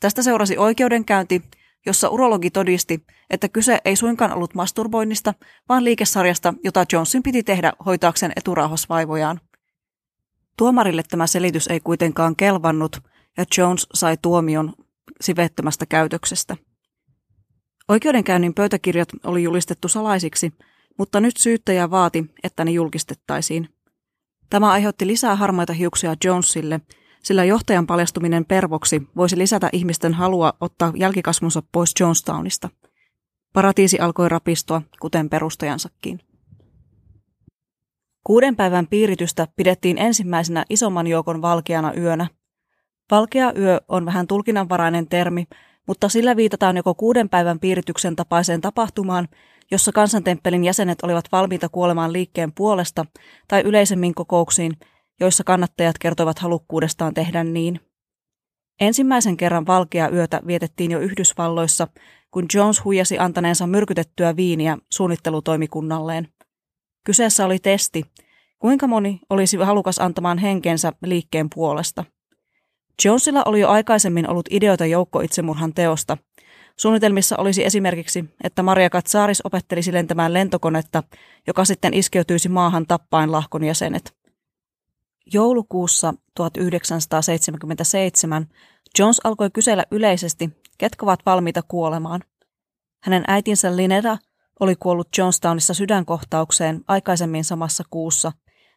Tästä 0.00 0.22
seurasi 0.22 0.58
oikeudenkäynti, 0.58 1.42
jossa 1.86 2.08
urologi 2.08 2.50
todisti, 2.50 3.06
että 3.30 3.48
kyse 3.48 3.78
ei 3.84 3.96
suinkaan 3.96 4.32
ollut 4.32 4.54
masturboinnista, 4.54 5.34
vaan 5.68 5.84
liikesarjasta, 5.84 6.54
jota 6.64 6.84
Johnson 6.92 7.22
piti 7.22 7.42
tehdä 7.42 7.72
hoitaakseen 7.86 8.32
eturauhasvaivojaan. 8.36 9.40
Tuomarille 10.56 11.02
tämä 11.02 11.26
selitys 11.26 11.66
ei 11.66 11.80
kuitenkaan 11.80 12.36
kelvannut, 12.36 13.11
ja 13.36 13.44
Jones 13.58 13.86
sai 13.94 14.16
tuomion 14.22 14.72
sivettömästä 15.20 15.86
käytöksestä. 15.86 16.56
Oikeudenkäynnin 17.88 18.54
pöytäkirjat 18.54 19.08
oli 19.24 19.42
julistettu 19.42 19.88
salaisiksi, 19.88 20.52
mutta 20.98 21.20
nyt 21.20 21.36
syyttäjä 21.36 21.90
vaati, 21.90 22.24
että 22.42 22.64
ne 22.64 22.70
julkistettaisiin. 22.70 23.68
Tämä 24.50 24.70
aiheutti 24.70 25.06
lisää 25.06 25.36
harmaita 25.36 25.72
hiuksia 25.72 26.14
Jonesille– 26.24 26.80
sillä 27.22 27.44
johtajan 27.44 27.86
paljastuminen 27.86 28.44
pervoksi 28.44 29.02
voisi 29.16 29.38
lisätä 29.38 29.68
ihmisten 29.72 30.14
halua 30.14 30.52
ottaa 30.60 30.92
jälkikasvunsa 30.96 31.62
pois 31.72 31.94
Jonestownista. 32.00 32.68
Paratiisi 33.52 33.98
alkoi 33.98 34.28
rapistua, 34.28 34.82
kuten 35.00 35.30
perustajansakin. 35.30 36.20
Kuuden 38.24 38.56
päivän 38.56 38.86
piiritystä 38.86 39.48
pidettiin 39.56 39.98
ensimmäisenä 39.98 40.64
isomman 40.70 41.06
joukon 41.06 41.42
valkeana 41.42 41.94
yönä. 41.94 42.26
Valkea 43.12 43.52
yö 43.58 43.80
on 43.88 44.06
vähän 44.06 44.26
tulkinnanvarainen 44.26 45.08
termi, 45.08 45.44
mutta 45.86 46.08
sillä 46.08 46.36
viitataan 46.36 46.76
joko 46.76 46.94
kuuden 46.94 47.28
päivän 47.28 47.60
piirityksen 47.60 48.16
tapaiseen 48.16 48.60
tapahtumaan, 48.60 49.28
jossa 49.70 49.92
kansantemppelin 49.92 50.64
jäsenet 50.64 51.02
olivat 51.02 51.24
valmiita 51.32 51.68
kuolemaan 51.68 52.12
liikkeen 52.12 52.52
puolesta, 52.52 53.06
tai 53.48 53.62
yleisemmin 53.62 54.14
kokouksiin, 54.14 54.72
joissa 55.20 55.44
kannattajat 55.44 55.98
kertovat 55.98 56.38
halukkuudestaan 56.38 57.14
tehdä 57.14 57.44
niin. 57.44 57.80
Ensimmäisen 58.80 59.36
kerran 59.36 59.66
valkea 59.66 60.08
yötä 60.08 60.40
vietettiin 60.46 60.90
jo 60.90 61.00
Yhdysvalloissa, 61.00 61.88
kun 62.30 62.46
Jones 62.54 62.84
huijasi 62.84 63.18
antaneensa 63.18 63.66
myrkytettyä 63.66 64.36
viiniä 64.36 64.78
suunnittelutoimikunnalleen. 64.92 66.28
Kyseessä 67.04 67.46
oli 67.46 67.58
testi, 67.58 68.04
kuinka 68.58 68.86
moni 68.86 69.20
olisi 69.30 69.56
halukas 69.56 69.98
antamaan 69.98 70.38
henkensä 70.38 70.92
liikkeen 71.02 71.48
puolesta. 71.54 72.04
Jonesilla 73.04 73.42
oli 73.46 73.60
jo 73.60 73.68
aikaisemmin 73.68 74.30
ollut 74.30 74.48
ideoita 74.50 74.86
joukkoitsemurhan 74.86 75.74
teosta, 75.74 76.16
Suunnitelmissa 76.76 77.36
olisi 77.36 77.64
esimerkiksi, 77.64 78.24
että 78.44 78.62
Maria 78.62 78.90
Katsaris 78.90 79.40
opettelisi 79.44 79.92
lentämään 79.92 80.32
lentokonetta, 80.32 81.02
joka 81.46 81.64
sitten 81.64 81.94
iskeytyisi 81.94 82.48
maahan 82.48 82.86
tappain 82.86 83.32
lahkon 83.32 83.64
jäsenet. 83.64 84.14
Joulukuussa 85.32 86.14
1977 86.34 88.46
Jones 88.98 89.20
alkoi 89.24 89.50
kysellä 89.50 89.84
yleisesti, 89.90 90.50
ketkä 90.78 91.06
ovat 91.06 91.20
valmiita 91.26 91.62
kuolemaan. 91.62 92.20
Hänen 93.02 93.24
äitinsä 93.28 93.76
Lineta 93.76 94.18
oli 94.60 94.76
kuollut 94.76 95.08
Jonestownissa 95.18 95.74
sydänkohtaukseen 95.74 96.80
aikaisemmin 96.88 97.44
samassa 97.44 97.84
kuussa, 97.90 98.32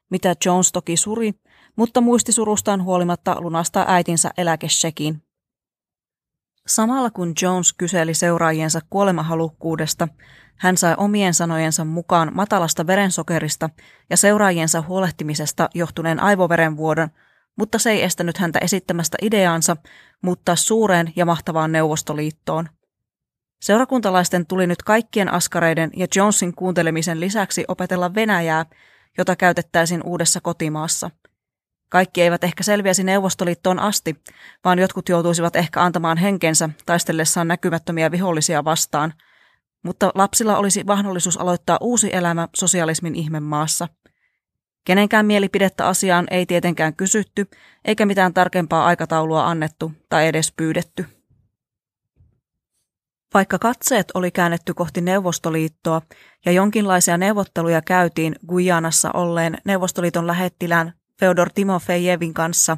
mitä 0.09 0.35
Jones 0.45 0.71
toki 0.71 0.97
suri, 0.97 1.33
mutta 1.75 2.01
muistisurustaan 2.01 2.83
huolimatta 2.83 3.41
lunastaa 3.41 3.85
äitinsä 3.87 4.31
eläkeshekin. 4.37 5.21
Samalla 6.67 7.11
kun 7.11 7.33
Jones 7.41 7.73
kyseli 7.73 8.13
seuraajiensa 8.13 8.79
kuolemahalukkuudesta, 8.89 10.07
hän 10.55 10.77
sai 10.77 10.95
omien 10.97 11.33
sanojensa 11.33 11.85
mukaan 11.85 12.31
matalasta 12.33 12.87
verensokerista 12.87 13.69
ja 14.09 14.17
seuraajiensa 14.17 14.81
huolehtimisesta 14.81 15.69
johtuneen 15.73 16.19
aivoverenvuodon, 16.19 17.09
mutta 17.57 17.79
se 17.79 17.91
ei 17.91 18.03
estänyt 18.03 18.37
häntä 18.37 18.59
esittämästä 18.59 19.17
ideaansa 19.21 19.77
muuttaa 20.21 20.55
suureen 20.55 21.13
ja 21.15 21.25
mahtavaan 21.25 21.71
Neuvostoliittoon. 21.71 22.69
Seurakuntalaisten 23.61 24.45
tuli 24.45 24.67
nyt 24.67 24.83
kaikkien 24.83 25.33
askareiden 25.33 25.91
ja 25.95 26.07
Jonesin 26.15 26.55
kuuntelemisen 26.55 27.19
lisäksi 27.19 27.65
opetella 27.67 28.15
Venäjää, 28.15 28.65
jota 29.17 29.35
käytettäisiin 29.35 30.03
uudessa 30.03 30.41
kotimaassa– 30.41 31.11
kaikki 31.89 32.21
eivät 32.21 32.43
ehkä 32.43 32.63
selviäisi 32.63 33.03
Neuvostoliittoon 33.03 33.79
asti, 33.79 34.15
vaan 34.63 34.79
jotkut 34.79 35.09
joutuisivat 35.09 35.55
ehkä 35.55 35.83
antamaan 35.83 36.17
henkensä 36.17 36.69
taistellessaan 36.85 37.47
näkymättömiä 37.47 38.11
vihollisia 38.11 38.63
vastaan. 38.65 39.13
Mutta 39.83 40.11
lapsilla 40.15 40.57
olisi 40.57 40.83
mahdollisuus 40.83 41.37
aloittaa 41.37 41.77
uusi 41.81 42.15
elämä 42.15 42.47
sosialismin 42.55 43.15
ihmemaassa. 43.15 43.87
Kenenkään 44.85 45.25
mielipidettä 45.25 45.87
asiaan 45.87 46.27
ei 46.31 46.45
tietenkään 46.45 46.95
kysytty, 46.95 47.47
eikä 47.85 48.05
mitään 48.05 48.33
tarkempaa 48.33 48.85
aikataulua 48.85 49.47
annettu 49.47 49.91
tai 50.09 50.27
edes 50.27 50.51
pyydetty. 50.51 51.14
Vaikka 53.33 53.59
katseet 53.59 54.11
oli 54.13 54.31
käännetty 54.31 54.73
kohti 54.73 55.01
Neuvostoliittoa 55.01 56.01
ja 56.45 56.51
jonkinlaisia 56.51 57.17
neuvotteluja 57.17 57.81
käytiin 57.81 58.35
Gujanassa 58.47 59.11
olleen 59.13 59.57
Neuvostoliiton 59.65 60.27
lähettilään 60.27 60.93
Feodor 61.19 61.49
Timofejevin 61.53 62.33
kanssa, 62.33 62.77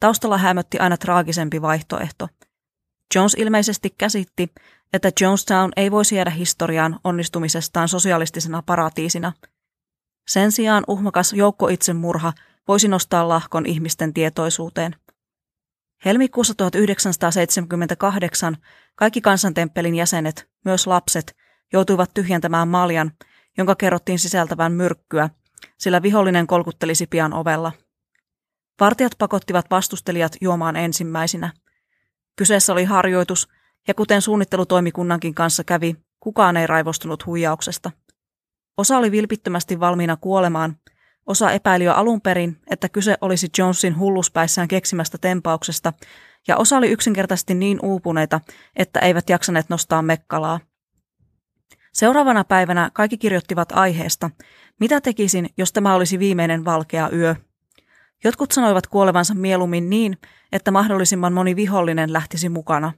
taustalla 0.00 0.38
hämötti 0.38 0.78
aina 0.78 0.96
traagisempi 0.96 1.62
vaihtoehto. 1.62 2.28
Jones 3.14 3.34
ilmeisesti 3.38 3.94
käsitti, 3.98 4.52
että 4.92 5.10
Jonestown 5.20 5.72
ei 5.76 5.90
voisi 5.90 6.16
jäädä 6.16 6.30
historiaan 6.30 7.00
onnistumisestaan 7.04 7.88
sosialistisena 7.88 8.62
paratiisina. 8.66 9.32
Sen 10.28 10.52
sijaan 10.52 10.84
uhmakas 10.88 11.32
joukkoitsemurha 11.32 12.32
voisi 12.68 12.88
nostaa 12.88 13.28
lahkon 13.28 13.66
ihmisten 13.66 14.14
tietoisuuteen. 14.14 14.96
Helmikuussa 16.04 16.54
1978 16.54 18.56
kaikki 18.94 19.20
kansantemppelin 19.20 19.94
jäsenet, 19.94 20.48
myös 20.64 20.86
lapset, 20.86 21.36
joutuivat 21.72 22.10
tyhjentämään 22.14 22.68
maljan, 22.68 23.12
jonka 23.58 23.74
kerrottiin 23.74 24.18
sisältävän 24.18 24.72
myrkkyä, 24.72 25.30
sillä 25.78 26.02
vihollinen 26.02 26.46
kolkuttelisi 26.46 27.06
pian 27.06 27.32
ovella. 27.32 27.72
Vartijat 28.80 29.12
pakottivat 29.18 29.66
vastustelijat 29.70 30.32
juomaan 30.40 30.76
ensimmäisinä. 30.76 31.52
Kyseessä 32.36 32.72
oli 32.72 32.84
harjoitus, 32.84 33.48
ja 33.88 33.94
kuten 33.94 34.22
suunnittelutoimikunnankin 34.22 35.34
kanssa 35.34 35.64
kävi, 35.64 35.96
kukaan 36.20 36.56
ei 36.56 36.66
raivostunut 36.66 37.26
huijauksesta. 37.26 37.90
Osa 38.76 38.98
oli 38.98 39.10
vilpittömästi 39.10 39.80
valmiina 39.80 40.16
kuolemaan, 40.16 40.76
osa 41.26 41.52
epäili 41.52 41.84
jo 41.84 41.92
alun 41.92 42.20
perin, 42.20 42.60
että 42.70 42.88
kyse 42.88 43.16
olisi 43.20 43.48
Jonesin 43.58 43.98
hulluspäissään 43.98 44.68
keksimästä 44.68 45.18
tempauksesta, 45.18 45.92
ja 46.48 46.56
osa 46.56 46.76
oli 46.76 46.90
yksinkertaisesti 46.90 47.54
niin 47.54 47.78
uupuneita, 47.82 48.40
että 48.76 49.00
eivät 49.00 49.28
jaksaneet 49.28 49.68
nostaa 49.68 50.02
mekkalaa. 50.02 50.60
Seuraavana 51.92 52.44
päivänä 52.44 52.90
kaikki 52.94 53.18
kirjoittivat 53.18 53.72
aiheesta, 53.72 54.30
mitä 54.80 55.00
tekisin, 55.00 55.50
jos 55.56 55.72
tämä 55.72 55.94
olisi 55.94 56.18
viimeinen 56.18 56.64
valkea 56.64 57.10
yö. 57.12 57.34
Jotkut 58.24 58.52
sanoivat 58.52 58.86
kuolevansa 58.86 59.34
mieluummin 59.34 59.90
niin, 59.90 60.18
että 60.52 60.70
mahdollisimman 60.70 61.32
moni 61.32 61.56
vihollinen 61.56 62.12
lähtisi 62.12 62.48
mukana. 62.48 62.92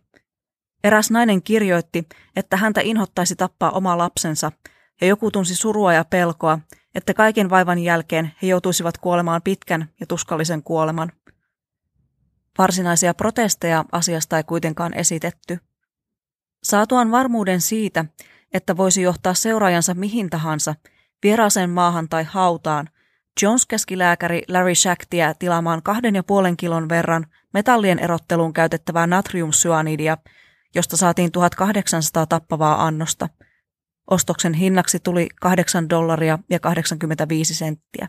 Eräs 0.84 1.10
nainen 1.10 1.42
kirjoitti, 1.42 2.08
että 2.36 2.56
häntä 2.56 2.80
inhottaisi 2.80 3.36
tappaa 3.36 3.70
oma 3.70 3.98
lapsensa, 3.98 4.52
ja 5.00 5.06
joku 5.06 5.30
tunsi 5.30 5.54
surua 5.54 5.92
ja 5.92 6.04
pelkoa, 6.04 6.58
että 6.94 7.14
kaiken 7.14 7.50
vaivan 7.50 7.78
jälkeen 7.78 8.32
he 8.42 8.46
joutuisivat 8.46 8.98
kuolemaan 8.98 9.42
pitkän 9.42 9.88
ja 10.00 10.06
tuskallisen 10.06 10.62
kuoleman. 10.62 11.12
Varsinaisia 12.58 13.14
protesteja 13.14 13.84
asiasta 13.92 14.36
ei 14.36 14.44
kuitenkaan 14.44 14.94
esitetty. 14.94 15.58
Saatuaan 16.62 17.10
varmuuden 17.10 17.60
siitä, 17.60 18.04
että 18.52 18.76
voisi 18.76 19.02
johtaa 19.02 19.34
seuraajansa 19.34 19.94
mihin 19.94 20.30
tahansa, 20.30 20.74
vieraaseen 21.22 21.70
maahan 21.70 22.08
tai 22.08 22.24
hautaan, 22.24 22.88
Jones 23.42 23.66
käski 23.66 23.98
lääkäri 23.98 24.42
Larry 24.48 24.74
Shaktia 24.74 25.34
tilaamaan 25.34 25.82
kahden 25.82 26.14
ja 26.14 26.22
puolen 26.22 26.56
kilon 26.56 26.88
verran 26.88 27.26
metallien 27.54 27.98
erotteluun 27.98 28.52
käytettävää 28.52 29.06
natriumsyanidia, 29.06 30.16
josta 30.74 30.96
saatiin 30.96 31.32
1800 31.32 32.26
tappavaa 32.26 32.86
annosta. 32.86 33.28
Ostoksen 34.10 34.54
hinnaksi 34.54 35.00
tuli 35.00 35.28
8 35.40 35.90
dollaria 35.90 36.38
ja 36.50 36.60
85 36.60 37.54
senttiä. 37.54 38.08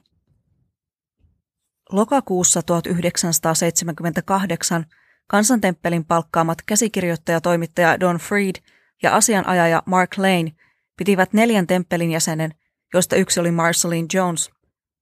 Lokakuussa 1.92 2.62
1978 2.62 4.86
kansantemppelin 5.28 6.06
palkkaamat 6.06 6.58
käsikirjoittaja-toimittaja 6.66 8.00
Don 8.00 8.18
Freed 8.18 8.56
ja 9.04 9.16
asianajaja 9.16 9.84
Mark 9.86 10.18
Lane 10.18 10.52
pitivät 10.98 11.34
neljän 11.34 11.68
temppelin 11.68 12.12
jäsenen, 12.12 12.54
joista 12.94 13.16
yksi 13.16 13.40
oli 13.40 13.52
Marceline 13.52 14.08
Jones, 14.14 14.52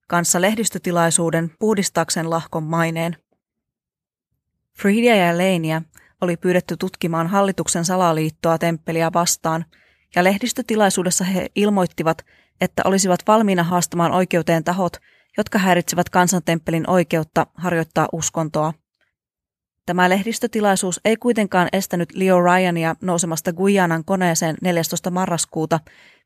kanssa 0.07 0.41
lehdistötilaisuuden 0.41 1.51
puhdistaakseen 1.59 2.29
lahkon 2.29 2.63
maineen. 2.63 3.17
Friedia 4.77 5.15
ja 5.15 5.37
Leinia 5.37 5.81
oli 6.21 6.37
pyydetty 6.37 6.77
tutkimaan 6.77 7.27
hallituksen 7.27 7.85
salaliittoa 7.85 8.57
temppeliä 8.57 9.11
vastaan, 9.13 9.65
ja 10.15 10.23
lehdistötilaisuudessa 10.23 11.23
he 11.23 11.47
ilmoittivat, 11.55 12.25
että 12.61 12.81
olisivat 12.85 13.19
valmiina 13.27 13.63
haastamaan 13.63 14.11
oikeuteen 14.11 14.63
tahot, 14.63 14.97
jotka 15.37 15.59
häiritsevät 15.59 16.09
kansantemppelin 16.09 16.89
oikeutta 16.89 17.47
harjoittaa 17.55 18.09
uskontoa. 18.11 18.73
Tämä 19.85 20.09
lehdistötilaisuus 20.09 21.01
ei 21.05 21.17
kuitenkaan 21.17 21.69
estänyt 21.73 22.09
Leo 22.15 22.41
Ryania 22.41 22.95
nousemasta 23.01 23.53
Guyanan 23.53 24.05
koneeseen 24.05 24.57
14. 24.61 25.11
marraskuuta 25.11 25.79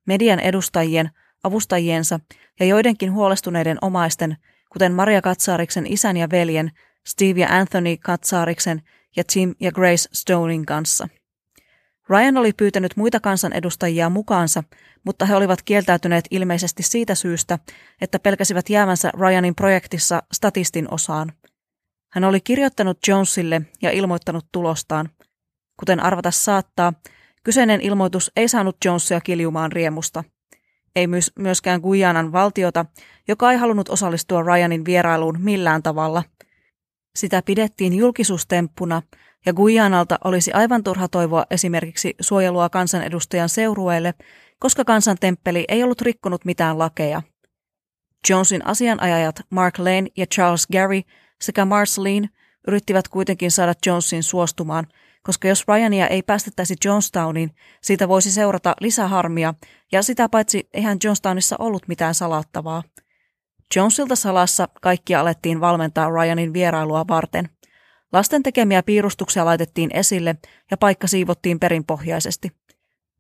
median 0.06 0.40
edustajien, 0.40 1.10
avustajiensa 1.44 2.20
ja 2.60 2.66
joidenkin 2.66 3.14
huolestuneiden 3.14 3.78
omaisten, 3.82 4.38
kuten 4.72 4.94
Maria 4.94 5.22
Katsaariksen 5.22 5.88
isän 5.88 6.18
ja 6.18 6.30
veljen, 6.32 6.72
Steve 7.08 7.40
ja 7.40 7.48
Anthony 7.50 7.98
Katsaariksen 7.98 8.82
ja 9.16 9.24
Tim 9.34 9.56
ja 9.60 9.72
Grace 9.72 10.10
Stonein 10.14 10.66
kanssa. 10.66 11.08
Ryan 12.10 12.38
oli 12.38 12.54
pyytänyt 12.54 12.98
muita 12.98 13.20
kansanedustajia 13.20 14.10
mukaansa, 14.10 14.64
mutta 15.04 15.26
he 15.26 15.36
olivat 15.36 15.62
kieltäytyneet 15.62 16.26
ilmeisesti 16.32 16.84
siitä 16.84 17.16
syystä, 17.16 17.60
että 18.02 18.20
pelkäsivät 18.20 18.70
jäävänsä 18.70 19.12
Ryanin 19.20 19.56
projektissa 19.56 20.24
statistin 20.34 20.94
osaan– 20.94 21.32
hän 22.16 22.24
oli 22.24 22.42
kirjoittanut 22.42 22.98
Jonesille 23.08 23.62
ja 23.82 23.92
ilmoittanut 23.92 24.46
tulostaan. 24.52 25.10
Kuten 25.80 26.00
arvata 26.00 26.32
saattaa, 26.32 26.94
kyseinen 27.44 27.82
ilmoitus 27.82 28.32
ei 28.36 28.48
saanut 28.48 28.78
Jonesia 28.86 29.22
kiljumaan 29.22 29.72
riemusta. 29.72 30.24
Ei 30.96 31.08
myös, 31.08 31.32
myöskään 31.40 31.82
Guyanan 31.82 32.32
valtiota, 32.32 32.86
joka 33.28 33.52
ei 33.52 33.58
halunnut 33.58 33.90
osallistua 33.90 34.42
Ryanin 34.42 34.86
vierailuun 34.86 35.42
millään 35.42 35.84
tavalla. 35.84 36.24
Sitä 37.16 37.42
pidettiin 37.42 37.94
julkisuustemppuna, 37.94 39.02
ja 39.46 39.54
Guyanalta 39.54 40.18
olisi 40.24 40.52
aivan 40.52 40.84
turha 40.84 41.08
toivoa 41.08 41.46
esimerkiksi 41.52 42.16
suojelua 42.22 42.70
kansanedustajan 42.70 43.50
seurueelle, 43.50 44.14
koska 44.60 44.86
kansantemppeli 44.86 45.66
ei 45.68 45.84
ollut 45.84 46.02
rikkonut 46.02 46.46
mitään 46.46 46.80
lakeja. 46.80 47.22
Jonesin 48.30 48.66
asianajajat 48.66 49.36
Mark 49.50 49.80
Lane 49.80 50.08
ja 50.18 50.26
Charles 50.26 50.68
Gary– 50.68 51.02
sekä 51.42 51.66
Marceline 51.66 52.30
yrittivät 52.68 53.08
kuitenkin 53.08 53.52
saada 53.52 53.74
Jonesin 53.86 54.24
suostumaan, 54.24 54.88
koska 55.24 55.48
jos 55.48 55.66
Ryania 55.68 56.08
ei 56.08 56.24
päästettäisi 56.24 56.76
Jonestowniin, 56.86 57.52
siitä 57.82 58.08
voisi 58.08 58.32
seurata 58.32 58.76
lisäharmia, 58.82 59.54
ja 59.92 60.04
sitä 60.04 60.30
paitsi 60.30 60.70
eihän 60.74 60.98
Jonestownissa 61.04 61.56
ollut 61.60 61.88
mitään 61.88 62.16
salattavaa. 62.16 62.84
Jonesilta 63.76 64.16
salassa 64.16 64.68
kaikkia 64.82 65.20
alettiin 65.20 65.62
valmentaa 65.62 66.10
Ryanin 66.10 66.54
vierailua 66.54 67.06
varten. 67.08 67.50
Lasten 68.16 68.44
tekemiä 68.44 68.84
piirustuksia 68.84 69.46
laitettiin 69.46 69.90
esille 69.94 70.36
ja 70.72 70.78
paikka 70.78 71.08
siivottiin 71.08 71.60
perinpohjaisesti. 71.60 72.52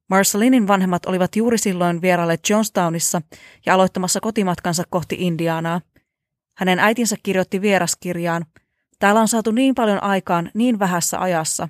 Marcelinin 0.09 0.67
vanhemmat 0.67 1.05
olivat 1.05 1.35
juuri 1.35 1.57
silloin 1.57 2.01
vierailleet 2.01 2.49
Jonestownissa 2.49 3.21
ja 3.65 3.73
aloittamassa 3.73 4.19
kotimatkansa 4.19 4.83
kohti 4.89 5.15
Indianaa. 5.19 5.81
Hänen 6.57 6.79
äitinsä 6.79 7.15
kirjoitti 7.23 7.61
vieraskirjaan, 7.61 8.45
täällä 8.99 9.21
on 9.21 9.27
saatu 9.27 9.51
niin 9.51 9.75
paljon 9.75 10.03
aikaan 10.03 10.51
niin 10.53 10.79
vähässä 10.79 11.19
ajassa. 11.19 11.69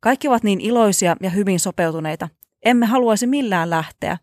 Kaikki 0.00 0.28
ovat 0.28 0.42
niin 0.42 0.60
iloisia 0.60 1.16
ja 1.20 1.30
hyvin 1.30 1.60
sopeutuneita. 1.60 2.28
Emme 2.64 2.86
haluaisi 2.86 3.26
millään 3.26 3.70
lähteä. 3.70 4.18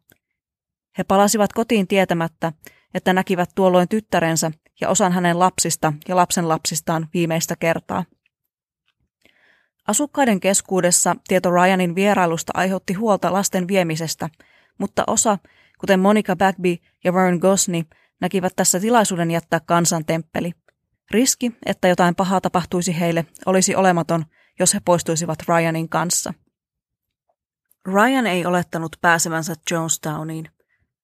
He 0.98 1.04
palasivat 1.04 1.54
kotiin 1.54 1.88
tietämättä, 1.88 2.54
että 2.94 3.14
näkivät 3.14 3.50
tuolloin 3.56 3.90
tyttärensä 3.90 4.52
ja 4.82 4.90
osan 4.90 5.12
hänen 5.12 5.40
lapsista 5.40 5.94
ja 6.08 6.16
lapsen 6.16 6.50
lapsistaan 6.50 7.08
viimeistä 7.14 7.56
kertaa. 7.56 8.04
Asukkaiden 9.88 10.40
keskuudessa 10.40 11.16
tieto 11.28 11.52
Ryanin 11.52 11.96
vierailusta 11.96 12.52
aiheutti 12.56 12.94
huolta 12.94 13.34
lasten 13.34 13.68
viemisestä, 13.68 14.30
mutta 14.78 15.04
osa, 15.08 15.38
kuten 15.80 16.00
Monica 16.00 16.36
Bagby 16.36 16.78
ja 17.04 17.14
Vern 17.14 17.38
Gosney, 17.38 17.84
näkivät 18.22 18.54
tässä 18.56 18.80
tilaisuuden 18.80 19.32
jättää 19.32 19.60
kansantemppeli. 19.60 20.52
Riski, 21.12 21.52
että 21.66 21.88
jotain 21.88 22.16
pahaa 22.16 22.42
tapahtuisi 22.42 23.00
heille, 23.00 23.26
olisi 23.46 23.76
olematon, 23.76 24.26
jos 24.60 24.74
he 24.74 24.80
poistuisivat 24.86 25.40
Ryanin 25.48 25.90
kanssa. 25.90 26.34
Ryan 27.86 28.28
ei 28.28 28.46
olettanut 28.46 28.96
pääsevänsä 29.02 29.56
Jonestowniin. 29.72 30.50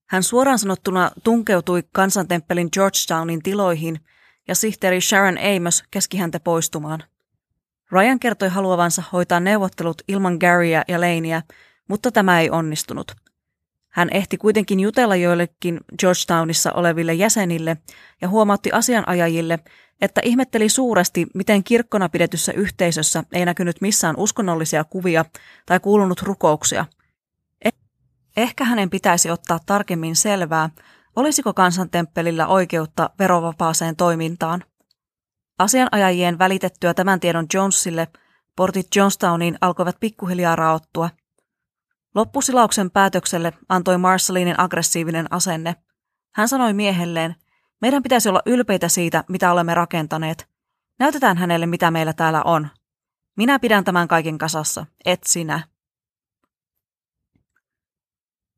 Hän 0.10 0.24
suoraan 0.24 0.60
sanottuna 0.60 1.12
tunkeutui 1.24 1.84
kansantemppelin 1.92 2.70
Georgetownin 2.74 3.44
tiloihin 3.44 4.00
ja 4.48 4.56
sihteeri 4.56 5.02
Sharon 5.02 5.38
Amos 5.38 5.84
keski 5.92 6.18
häntä 6.18 6.40
poistumaan. 6.40 7.04
Ryan 7.92 8.20
kertoi 8.20 8.50
haluavansa 8.50 9.04
hoitaa 9.12 9.40
neuvottelut 9.40 10.02
ilman 10.08 10.38
Garyä 10.40 10.84
ja 10.88 11.02
Lanea, 11.02 11.42
mutta 11.88 12.12
tämä 12.12 12.40
ei 12.40 12.50
onnistunut. 12.50 13.12
Hän 13.90 14.10
ehti 14.12 14.38
kuitenkin 14.38 14.80
jutella 14.80 15.16
joillekin 15.16 15.80
Georgetownissa 16.00 16.72
oleville 16.72 17.14
jäsenille 17.14 17.78
ja 18.22 18.30
huomautti 18.30 18.72
asianajajille, 18.72 19.60
että 20.02 20.22
ihmetteli 20.24 20.70
suuresti, 20.70 21.28
miten 21.34 21.64
kirkkona 21.64 22.10
pidetyssä 22.10 22.52
yhteisössä 22.52 23.24
ei 23.34 23.46
näkynyt 23.46 23.82
missään 23.82 24.16
uskonnollisia 24.18 24.84
kuvia 24.84 25.26
tai 25.66 25.80
kuulunut 25.80 26.22
rukouksia. 26.22 26.86
Eh- 27.68 27.78
ehkä 28.38 28.66
hänen 28.66 28.90
pitäisi 28.90 29.30
ottaa 29.30 29.60
tarkemmin 29.66 30.16
selvää, 30.16 30.70
olisiko 31.16 31.54
kansantemppelillä 31.54 32.48
oikeutta 32.48 33.10
verovapaaseen 33.20 33.96
toimintaan. 33.96 34.64
Asianajajien 35.62 36.40
välitettyä 36.40 36.94
tämän 36.94 37.20
tiedon 37.20 37.46
Jonesille 37.54 38.08
portit 38.56 38.88
Jonestowniin 38.96 39.58
alkoivat 39.62 39.98
pikkuhiljaa 40.00 40.56
raottua. 40.56 41.10
Loppusilauksen 42.16 42.92
päätökselle 42.92 43.54
antoi 43.70 43.98
Marcelinin 43.98 44.60
aggressiivinen 44.60 45.28
asenne. 45.30 45.76
Hän 46.36 46.48
sanoi 46.48 46.74
miehelleen, 46.74 47.36
meidän 47.82 48.04
pitäisi 48.04 48.30
olla 48.30 48.42
ylpeitä 48.46 48.88
siitä, 48.88 49.24
mitä 49.30 49.52
olemme 49.52 49.74
rakentaneet. 49.74 50.48
Näytetään 51.00 51.38
hänelle, 51.38 51.66
mitä 51.66 51.92
meillä 51.92 52.14
täällä 52.14 52.42
on. 52.46 52.68
Minä 53.38 53.60
pidän 53.60 53.84
tämän 53.84 54.08
kaiken 54.08 54.38
kasassa, 54.38 54.86
et 55.06 55.24
sinä. 55.26 55.68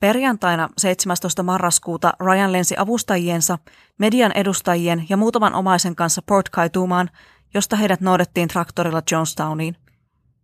Perjantaina 0.04 0.70
17. 0.78 1.44
marraskuuta 1.44 2.14
Ryan 2.20 2.52
lensi 2.52 2.76
avustajiensa, 2.78 3.58
median 3.98 4.32
edustajien 4.36 5.06
ja 5.10 5.18
muutaman 5.18 5.54
omaisen 5.54 5.96
kanssa 5.96 6.22
Port 6.22 6.50
Kaitumaan, 6.50 7.10
josta 7.54 7.76
heidät 7.76 8.02
noudettiin 8.02 8.48
traktorilla 8.48 9.02
Jonestowniin. 9.12 9.76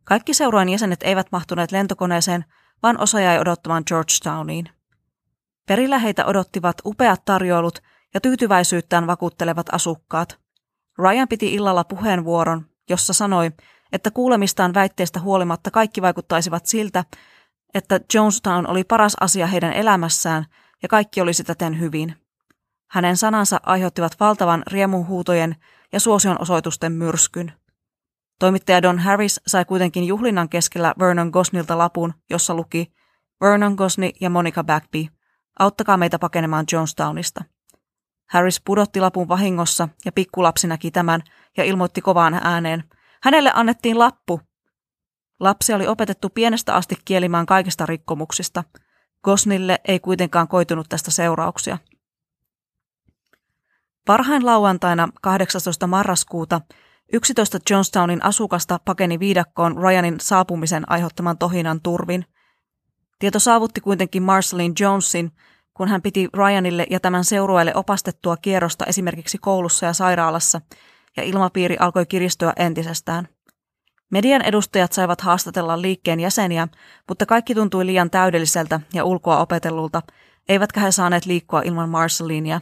Kaikki 0.04 0.34
seurojen 0.34 0.70
jäsenet 0.70 1.04
eivät 1.04 1.28
mahtuneet 1.32 1.72
lentokoneeseen, 1.72 2.46
vaan 2.84 3.00
osa 3.00 3.20
jäi 3.20 3.40
odottamaan 3.40 3.84
Georgetowniin. 3.88 4.70
Perillä 5.68 6.00
heitä 6.00 6.26
odottivat 6.26 6.78
upeat 6.86 7.26
tarjoilut 7.26 7.80
ja 8.14 8.22
tyytyväisyyttään 8.22 9.08
vakuuttelevat 9.08 9.68
asukkaat. 9.72 10.40
Ryan 11.00 11.28
piti 11.28 11.54
illalla 11.54 11.84
puheenvuoron, 11.84 12.66
jossa 12.90 13.14
sanoi, 13.14 13.52
että 13.92 14.12
kuulemistaan 14.12 14.74
väitteestä 14.74 15.20
huolimatta 15.20 15.72
kaikki 15.72 16.02
vaikuttaisivat 16.02 16.66
siltä, 16.66 17.04
että 17.74 18.00
Jonestown 18.14 18.68
oli 18.68 18.84
paras 18.84 19.16
asia 19.20 19.48
heidän 19.48 19.74
elämässään 19.74 20.46
ja 20.84 20.88
kaikki 20.90 21.22
olisi 21.22 21.44
täten 21.44 21.80
hyvin. 21.80 22.16
Hänen 22.92 23.18
sanansa 23.18 23.60
aiheuttivat 23.64 24.20
valtavan 24.20 24.64
riemuhuutojen 24.68 25.56
ja 25.92 26.00
suosion 26.00 26.42
osoitusten 26.42 26.92
myrskyn. 26.92 27.54
Toimittaja 28.40 28.82
Don 28.82 29.00
Harris 29.00 29.42
sai 29.48 29.66
kuitenkin 29.66 30.04
juhlinnan 30.04 30.50
keskellä 30.50 30.94
Vernon 31.00 31.30
Gosnilta 31.30 31.78
lapun, 31.78 32.14
jossa 32.30 32.54
luki 32.54 32.92
Vernon 33.42 33.74
Gosney 33.74 34.10
ja 34.22 34.30
Monica 34.30 34.64
Bagby, 34.64 35.06
auttakaa 35.60 35.98
meitä 35.98 36.20
pakenemaan 36.20 36.66
Jonestownista. 36.72 37.44
Harris 38.30 38.62
pudotti 38.66 39.00
lapun 39.00 39.28
vahingossa 39.28 39.90
ja 40.06 40.12
pikkulapsi 40.12 40.68
näki 40.68 40.92
tämän 40.92 41.22
ja 41.58 41.64
ilmoitti 41.64 42.02
kovaan 42.02 42.34
ääneen. 42.44 42.84
Hänelle 43.24 43.52
annettiin 43.54 44.00
lappu. 44.00 44.42
Lapsi 45.40 45.74
oli 45.74 45.88
opetettu 45.88 46.30
pienestä 46.30 46.76
asti 46.76 46.96
kielimään 47.06 47.46
kaikista 47.46 47.86
rikkomuksista. 47.86 48.64
Gosnille 49.24 49.80
ei 49.88 50.00
kuitenkaan 50.00 50.48
koitunut 50.48 50.90
tästä 50.90 51.12
seurauksia. 51.12 51.78
Parhain 54.06 54.46
lauantaina 54.46 55.10
18. 55.22 55.88
marraskuuta 55.88 56.62
11 57.14 57.60
Jonestownin 57.70 58.24
asukasta 58.24 58.80
pakeni 58.86 59.20
viidakkoon 59.20 59.78
Ryanin 59.78 60.20
saapumisen 60.20 60.92
aiheuttaman 60.92 61.38
tohinan 61.38 61.82
turvin. 61.82 62.26
Tieto 63.20 63.40
saavutti 63.40 63.82
kuitenkin 63.82 64.24
Marcelin 64.24 64.74
Jonesin, 64.80 65.32
kun 65.74 65.88
hän 65.88 66.02
piti 66.02 66.30
Ryanille 66.34 66.88
ja 66.90 67.00
tämän 67.00 67.24
seurueelle 67.24 67.76
opastettua 67.76 68.38
kierrosta 68.38 68.86
esimerkiksi 68.86 69.38
koulussa 69.38 69.86
ja 69.86 69.94
sairaalassa, 69.94 70.62
ja 71.18 71.24
ilmapiiri 71.24 71.78
alkoi 71.80 72.06
kiristyä 72.06 72.54
entisestään. 72.56 73.28
Median 74.10 74.42
edustajat 74.42 74.94
saivat 74.94 75.22
haastatella 75.22 75.82
liikkeen 75.82 76.20
jäseniä, 76.20 76.68
mutta 77.08 77.26
kaikki 77.26 77.56
tuntui 77.56 77.86
liian 77.86 78.10
täydelliseltä 78.10 78.80
ja 78.94 79.04
ulkoa 79.04 79.40
opetellulta, 79.40 80.02
eivätkä 80.50 80.80
he 80.80 80.92
saaneet 80.92 81.26
liikkua 81.26 81.62
ilman 81.62 81.90
Marcelinia. 81.90 82.62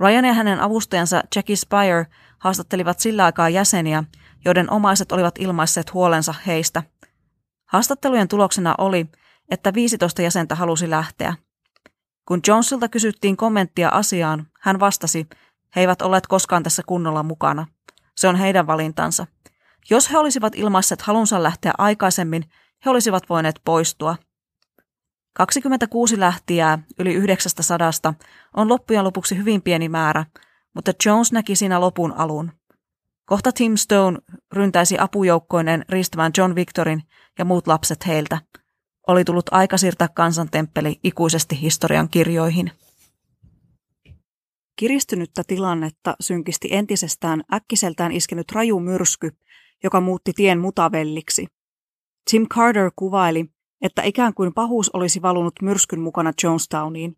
Ryan 0.00 0.24
ja 0.24 0.32
hänen 0.32 0.60
avustajansa 0.60 1.22
Jackie 1.36 1.56
Spire 1.56 2.06
haastattelivat 2.38 3.00
sillä 3.00 3.24
aikaa 3.24 3.48
jäseniä, 3.48 4.04
joiden 4.44 4.70
omaiset 4.70 5.12
olivat 5.12 5.34
ilmaisseet 5.38 5.94
huolensa 5.94 6.34
heistä. 6.46 6.82
Haastattelujen 7.64 8.28
tuloksena 8.28 8.74
oli, 8.78 9.06
että 9.50 9.74
15 9.74 10.22
jäsentä 10.22 10.54
halusi 10.54 10.90
lähteä. 10.90 11.34
Kun 12.28 12.40
Jonesilta 12.48 12.88
kysyttiin 12.88 13.36
kommenttia 13.36 13.88
asiaan, 13.88 14.46
hän 14.60 14.80
vastasi, 14.80 15.26
he 15.76 15.80
eivät 15.80 16.02
olleet 16.02 16.26
koskaan 16.26 16.62
tässä 16.62 16.82
kunnolla 16.86 17.22
mukana. 17.22 17.66
Se 18.16 18.28
on 18.28 18.36
heidän 18.36 18.66
valintansa. 18.66 19.26
Jos 19.90 20.10
he 20.10 20.18
olisivat 20.18 20.54
ilmaisseet 20.56 21.02
halunsa 21.02 21.42
lähteä 21.42 21.72
aikaisemmin, 21.78 22.44
he 22.84 22.90
olisivat 22.90 23.28
voineet 23.28 23.60
poistua. 23.64 24.16
26 25.34 26.20
lähtijää 26.20 26.78
yli 26.98 27.14
900 27.14 27.88
on 28.56 28.68
loppujen 28.68 29.04
lopuksi 29.04 29.36
hyvin 29.36 29.62
pieni 29.62 29.88
määrä, 29.88 30.26
mutta 30.74 30.92
Jones 31.06 31.32
näki 31.32 31.56
siinä 31.56 31.80
lopun 31.80 32.12
alun. 32.12 32.52
Kohta 33.24 33.52
Tim 33.52 33.76
Stone 33.76 34.18
ryntäisi 34.52 34.98
apujoukkoinen 34.98 35.84
riistämään 35.88 36.32
John 36.38 36.54
Victorin 36.54 37.02
ja 37.38 37.44
muut 37.44 37.66
lapset 37.66 38.06
heiltä. 38.06 38.38
Oli 39.06 39.24
tullut 39.24 39.46
aika 39.50 39.78
siirtää 39.78 40.08
kansantemppeli 40.08 41.00
ikuisesti 41.04 41.60
historian 41.60 42.08
kirjoihin. 42.08 42.70
Kiristynyttä 44.76 45.42
tilannetta 45.46 46.16
synkisti 46.20 46.68
entisestään 46.70 47.42
äkkiseltään 47.54 48.12
iskenyt 48.12 48.52
raju 48.52 48.80
myrsky, 48.80 49.30
joka 49.82 50.00
muutti 50.00 50.32
tien 50.32 50.58
mutavelliksi. 50.58 51.46
Tim 52.30 52.46
Carter 52.48 52.90
kuvaili, 52.96 53.46
että 53.82 54.02
ikään 54.02 54.34
kuin 54.34 54.54
pahuus 54.54 54.90
olisi 54.90 55.22
valunut 55.22 55.54
myrskyn 55.62 56.00
mukana 56.00 56.32
Jonestowniin. 56.42 57.16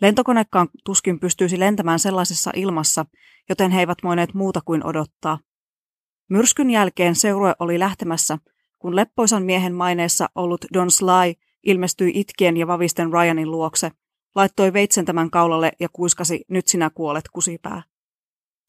Lentokonekaan 0.00 0.68
tuskin 0.84 1.20
pystyisi 1.20 1.58
lentämään 1.58 1.98
sellaisessa 1.98 2.50
ilmassa, 2.56 3.06
joten 3.48 3.70
he 3.70 3.80
eivät 3.80 3.98
voineet 4.04 4.34
muuta 4.34 4.60
kuin 4.64 4.86
odottaa. 4.86 5.38
Myrskyn 6.30 6.70
jälkeen 6.70 7.14
seurue 7.14 7.54
oli 7.58 7.78
lähtemässä, 7.78 8.38
kun 8.78 8.96
leppoisan 8.96 9.42
miehen 9.42 9.74
maineessa 9.74 10.28
ollut 10.34 10.64
Don 10.74 10.90
Sly 10.90 11.34
ilmestyi 11.62 12.12
itkien 12.14 12.56
ja 12.56 12.66
vavisten 12.66 13.12
Ryanin 13.12 13.50
luokse, 13.50 13.90
laittoi 14.34 14.72
veitsen 14.72 15.04
tämän 15.04 15.30
kaulalle 15.30 15.72
ja 15.80 15.88
kuiskasi, 15.92 16.44
nyt 16.48 16.66
sinä 16.66 16.90
kuolet, 16.90 17.24
kusipää. 17.32 17.82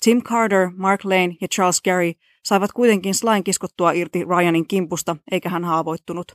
Tim 0.04 0.22
Carter, 0.22 0.70
Mark 0.76 1.06
Lane 1.06 1.36
ja 1.42 1.48
Charles 1.48 1.82
Gary 1.82 2.12
saivat 2.44 2.72
kuitenkin 2.72 3.16
Slyn 3.16 3.44
kiskottua 3.44 3.92
irti 3.92 4.26
Ryanin 4.26 4.68
kimpusta, 4.68 5.16
eikä 5.32 5.50
hän 5.50 5.64
haavoittunut. 5.64 6.32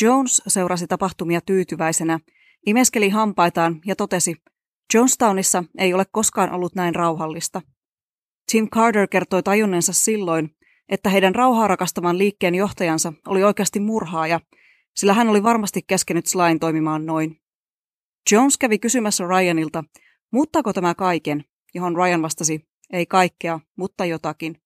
Jones 0.00 0.42
seurasi 0.46 0.86
tapahtumia 0.86 1.40
tyytyväisenä, 1.40 2.20
imeskeli 2.66 3.08
hampaitaan 3.08 3.80
ja 3.86 3.96
totesi, 3.96 4.34
Jonestownissa 4.94 5.64
ei 5.78 5.94
ole 5.94 6.04
koskaan 6.12 6.52
ollut 6.52 6.74
näin 6.74 6.94
rauhallista. 6.94 7.62
Tim 8.52 8.68
Carter 8.68 9.08
kertoi 9.08 9.42
tajunnensa 9.42 9.92
silloin, 9.92 10.56
että 10.88 11.10
heidän 11.10 11.34
rauhaa 11.34 11.68
rakastavan 11.68 12.18
liikkeen 12.18 12.54
johtajansa 12.54 13.12
oli 13.26 13.44
oikeasti 13.44 13.80
murhaaja, 13.80 14.40
sillä 14.96 15.12
hän 15.12 15.28
oli 15.28 15.42
varmasti 15.42 15.82
käskenyt 15.82 16.26
Slain 16.26 16.60
toimimaan 16.60 17.06
noin. 17.06 17.40
Jones 18.32 18.58
kävi 18.58 18.78
kysymässä 18.78 19.24
Ryanilta, 19.24 19.84
muuttaako 20.32 20.72
tämä 20.72 20.94
kaiken, 20.94 21.44
johon 21.74 21.96
Ryan 21.96 22.22
vastasi, 22.22 22.66
ei 22.92 23.06
kaikkea, 23.06 23.60
mutta 23.76 24.04
jotakin. 24.04 24.60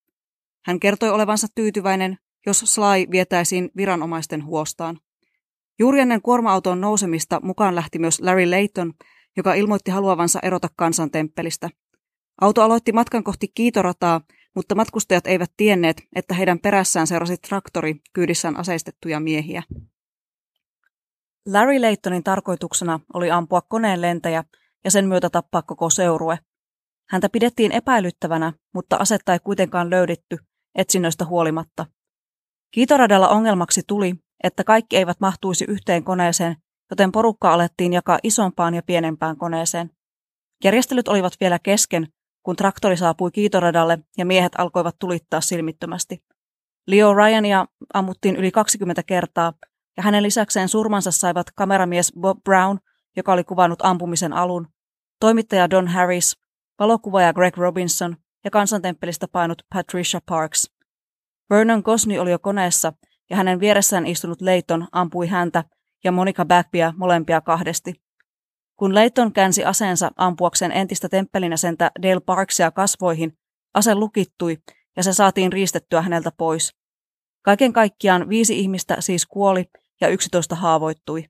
Hän 0.66 0.80
kertoi 0.80 1.10
olevansa 1.10 1.46
tyytyväinen, 1.54 2.18
jos 2.46 2.58
Sly 2.60 3.10
vietäisiin 3.10 3.70
viranomaisten 3.76 4.44
huostaan. 4.44 4.98
Juuri 5.78 6.00
ennen 6.00 6.22
kuorma-auton 6.22 6.80
nousemista 6.80 7.40
mukaan 7.42 7.74
lähti 7.74 7.98
myös 7.98 8.20
Larry 8.20 8.50
Layton, 8.50 8.92
joka 9.36 9.54
ilmoitti 9.54 9.90
haluavansa 9.90 10.38
erota 10.42 10.68
kansantemppelistä. 10.76 11.68
Auto 12.40 12.62
aloitti 12.62 12.92
matkan 12.92 13.24
kohti 13.24 13.48
kiitorataa, 13.54 14.20
mutta 14.54 14.74
matkustajat 14.74 15.26
eivät 15.26 15.50
tienneet, 15.56 16.02
että 16.16 16.34
heidän 16.34 16.58
perässään 16.58 17.06
seurasi 17.06 17.36
traktori 17.36 17.96
kyydissään 18.12 18.56
aseistettuja 18.56 19.20
miehiä. 19.20 19.62
Larry 21.46 21.80
Laytonin 21.80 22.24
tarkoituksena 22.24 23.00
oli 23.14 23.30
ampua 23.30 23.60
koneen 23.60 24.00
lentäjä 24.00 24.44
ja 24.84 24.90
sen 24.90 25.08
myötä 25.08 25.30
tappaa 25.30 25.62
koko 25.62 25.90
seurue. 25.90 26.38
Häntä 27.10 27.28
pidettiin 27.28 27.72
epäilyttävänä, 27.72 28.52
mutta 28.74 28.96
asetta 28.96 29.32
ei 29.32 29.38
kuitenkaan 29.38 29.90
löydetty, 29.90 30.38
etsinnöistä 30.74 31.24
huolimatta. 31.24 31.86
Kiitoradalla 32.70 33.28
ongelmaksi 33.28 33.82
tuli, 33.86 34.14
että 34.44 34.64
kaikki 34.64 34.96
eivät 34.96 35.20
mahtuisi 35.20 35.64
yhteen 35.68 36.04
koneeseen, 36.04 36.56
joten 36.90 37.12
porukka 37.12 37.52
alettiin 37.52 37.92
jakaa 37.92 38.18
isompaan 38.22 38.74
ja 38.74 38.82
pienempään 38.82 39.36
koneeseen. 39.36 39.90
Järjestelyt 40.64 41.08
olivat 41.08 41.32
vielä 41.40 41.58
kesken, 41.58 42.06
kun 42.42 42.56
traktori 42.56 42.96
saapui 42.96 43.30
kiitoradalle 43.30 43.98
ja 44.18 44.26
miehet 44.26 44.52
alkoivat 44.58 44.96
tulittaa 44.98 45.40
silmittömästi. 45.40 46.22
Leo 46.86 47.14
Ryania 47.14 47.66
ammuttiin 47.94 48.36
yli 48.36 48.50
20 48.50 49.02
kertaa, 49.02 49.52
ja 49.96 50.02
hänen 50.02 50.22
lisäkseen 50.22 50.68
surmansa 50.68 51.10
saivat 51.10 51.46
kameramies 51.54 52.12
Bob 52.20 52.38
Brown, 52.44 52.78
joka 53.16 53.32
oli 53.32 53.44
kuvannut 53.44 53.78
ampumisen 53.82 54.32
alun, 54.32 54.68
toimittaja 55.20 55.70
Don 55.70 55.88
Harris, 55.88 56.39
valokuvaaja 56.80 57.32
Greg 57.32 57.56
Robinson 57.56 58.16
ja 58.44 58.50
kansantemppelistä 58.50 59.28
painut 59.28 59.62
Patricia 59.74 60.20
Parks. 60.26 60.70
Vernon 61.50 61.82
Gosney 61.84 62.18
oli 62.18 62.30
jo 62.30 62.38
koneessa 62.38 62.92
ja 63.30 63.36
hänen 63.36 63.60
vieressään 63.60 64.06
istunut 64.06 64.40
Leiton 64.40 64.88
ampui 64.92 65.26
häntä 65.26 65.64
ja 66.04 66.12
Monica 66.12 66.44
Backbya 66.44 66.94
molempia 66.96 67.40
kahdesti. 67.40 67.94
Kun 68.76 68.94
Leiton 68.94 69.32
käänsi 69.32 69.64
aseensa 69.64 70.10
ampuakseen 70.16 70.72
entistä 70.72 71.08
temppelinäsentä 71.08 71.90
Dale 72.02 72.20
Parksia 72.20 72.70
kasvoihin, 72.70 73.38
ase 73.74 73.94
lukittui 73.94 74.58
ja 74.96 75.02
se 75.02 75.12
saatiin 75.12 75.52
riistettyä 75.52 76.02
häneltä 76.02 76.30
pois. 76.36 76.74
Kaiken 77.42 77.72
kaikkiaan 77.72 78.28
viisi 78.28 78.58
ihmistä 78.58 78.96
siis 79.00 79.26
kuoli 79.26 79.64
ja 80.00 80.08
yksitoista 80.08 80.54
haavoittui. 80.54 81.24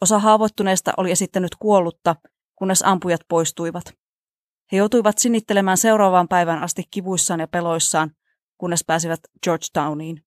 Osa 0.00 0.18
haavoittuneista 0.18 0.92
oli 0.96 1.10
esittänyt 1.10 1.56
kuollutta, 1.58 2.16
kunnes 2.56 2.82
ampujat 2.82 3.20
poistuivat. 3.28 4.01
He 4.72 4.76
joutuivat 4.76 5.18
sinittelemään 5.18 5.76
seuraavaan 5.76 6.28
päivän 6.28 6.62
asti 6.62 6.84
kivuissaan 6.90 7.40
ja 7.40 7.48
peloissaan, 7.48 8.10
kunnes 8.58 8.84
pääsivät 8.86 9.20
Georgetowniin. 9.42 10.24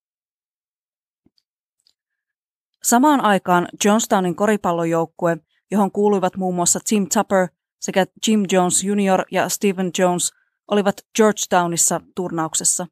Samaan 2.83 3.21
aikaan 3.21 3.67
Johnstownin 3.85 4.35
koripallojoukkue, 4.35 5.37
johon 5.71 5.91
kuuluivat 5.91 6.37
muun 6.37 6.55
muassa 6.55 6.79
Tim 6.89 7.07
Tupper 7.13 7.47
sekä 7.79 8.05
Jim 8.27 8.43
Jones 8.51 8.83
Jr. 8.83 9.25
ja 9.31 9.49
Stephen 9.49 9.91
Jones, 9.97 10.31
olivat 10.71 10.95
Georgetownissa 11.15 12.01
turnauksessa. 12.15 12.87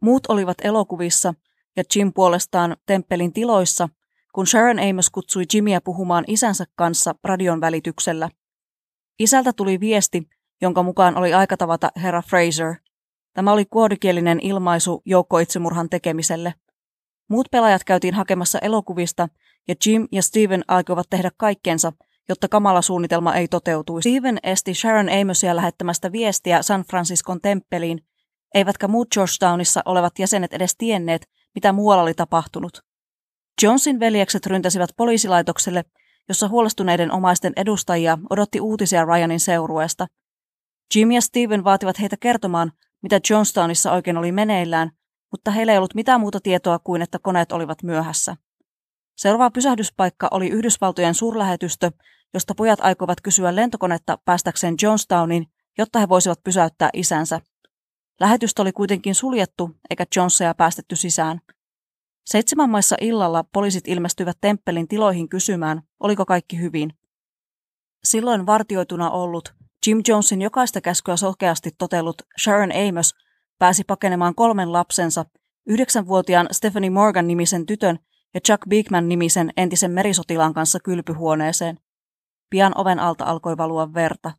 Muut 0.00 0.26
olivat 0.26 0.56
elokuvissa 0.64 1.34
ja 1.76 1.82
Jim 1.96 2.12
puolestaan 2.12 2.76
temppelin 2.86 3.32
tiloissa, 3.32 3.88
kun 4.34 4.46
Sharon 4.46 4.78
Amos 4.78 5.10
kutsui 5.10 5.44
Jimmyä 5.54 5.80
puhumaan 5.80 6.24
isänsä 6.26 6.64
kanssa 6.74 7.14
radion 7.24 7.60
välityksellä. 7.60 8.30
Isältä 9.18 9.52
tuli 9.52 9.80
viesti, 9.80 10.28
jonka 10.60 10.82
mukaan 10.82 11.16
oli 11.16 11.34
aika 11.34 11.56
tavata 11.56 11.90
herra 12.02 12.22
Fraser. 12.22 12.74
Tämä 13.34 13.52
oli 13.52 13.64
kuodikielinen 13.64 14.40
ilmaisu 14.42 15.02
joukkoitsemurhan 15.04 15.90
tekemiselle. 15.90 16.54
Muut 17.28 17.48
pelaajat 17.50 17.84
käytiin 17.84 18.14
hakemassa 18.14 18.58
elokuvista, 18.58 19.28
ja 19.68 19.74
Jim 19.86 20.08
ja 20.12 20.22
Steven 20.22 20.64
aikoivat 20.68 21.06
tehdä 21.10 21.30
kaikkensa, 21.36 21.92
jotta 22.28 22.48
kamala 22.48 22.82
suunnitelma 22.82 23.34
ei 23.34 23.48
toteutuisi. 23.48 24.10
Steven 24.10 24.38
esti 24.42 24.74
Sharon 24.74 25.08
Amosia 25.20 25.56
lähettämästä 25.56 26.12
viestiä 26.12 26.62
San 26.62 26.84
Franciscon 26.90 27.40
temppeliin, 27.40 28.00
eivätkä 28.54 28.88
muut 28.88 29.08
Georgetownissa 29.10 29.82
olevat 29.84 30.18
jäsenet 30.18 30.54
edes 30.54 30.76
tienneet, 30.78 31.28
mitä 31.54 31.72
muualla 31.72 32.02
oli 32.02 32.14
tapahtunut. 32.14 32.80
Johnson 33.62 34.00
veljekset 34.00 34.46
ryntäsivät 34.46 34.90
poliisilaitokselle, 34.96 35.84
jossa 36.28 36.48
huolestuneiden 36.48 37.12
omaisten 37.12 37.52
edustajia 37.56 38.18
odotti 38.30 38.60
uutisia 38.60 39.04
Ryanin 39.04 39.40
seurueesta. 39.40 40.06
Jim 40.94 41.12
ja 41.12 41.20
Steven 41.20 41.64
vaativat 41.64 42.00
heitä 42.00 42.16
kertomaan, 42.16 42.72
mitä 43.02 43.20
Johnstownissa 43.30 43.92
oikein 43.92 44.16
oli 44.16 44.32
meneillään, 44.32 44.90
mutta 45.30 45.50
heillä 45.50 45.72
ei 45.72 45.78
ollut 45.78 45.94
mitään 45.94 46.20
muuta 46.20 46.40
tietoa 46.40 46.78
kuin, 46.78 47.02
että 47.02 47.18
koneet 47.18 47.52
olivat 47.52 47.82
myöhässä. 47.82 48.36
Seuraava 49.16 49.50
pysähdyspaikka 49.50 50.28
oli 50.30 50.48
Yhdysvaltojen 50.48 51.14
suurlähetystö, 51.14 51.90
josta 52.34 52.54
pojat 52.54 52.80
aikoivat 52.82 53.20
kysyä 53.20 53.56
lentokonetta 53.56 54.18
päästäkseen 54.24 54.74
Johnstownin, 54.82 55.46
jotta 55.78 55.98
he 55.98 56.08
voisivat 56.08 56.44
pysäyttää 56.44 56.90
isänsä. 56.92 57.40
Lähetystö 58.20 58.62
oli 58.62 58.72
kuitenkin 58.72 59.14
suljettu, 59.14 59.70
eikä 59.90 60.06
Jonesia 60.16 60.54
päästetty 60.54 60.96
sisään. 60.96 61.40
Seitsemän 62.26 62.70
maissa 62.70 62.96
illalla 63.00 63.44
poliisit 63.52 63.88
ilmestyivät 63.88 64.36
temppelin 64.40 64.88
tiloihin 64.88 65.28
kysymään, 65.28 65.82
oliko 66.00 66.26
kaikki 66.26 66.60
hyvin. 66.60 66.92
Silloin 68.04 68.46
vartioituna 68.46 69.10
ollut 69.10 69.54
Jim 69.86 70.02
Jonesin 70.08 70.42
jokaista 70.42 70.80
käskyä 70.80 71.16
sokeasti 71.16 71.70
totellut 71.78 72.22
Sharon 72.40 72.70
Amos 72.88 73.14
pääsi 73.58 73.84
pakenemaan 73.84 74.34
kolmen 74.34 74.72
lapsensa, 74.72 75.24
yhdeksänvuotiaan 75.66 76.48
Stephanie 76.52 76.90
Morgan 76.90 77.26
nimisen 77.26 77.66
tytön 77.66 77.98
ja 78.34 78.40
Chuck 78.40 78.68
Beekman 78.68 79.08
nimisen 79.08 79.52
entisen 79.56 79.90
merisotilaan 79.90 80.54
kanssa 80.54 80.78
kylpyhuoneeseen. 80.80 81.78
Pian 82.50 82.72
oven 82.78 82.98
alta 82.98 83.24
alkoi 83.24 83.56
valua 83.56 83.94
verta. 83.94 84.32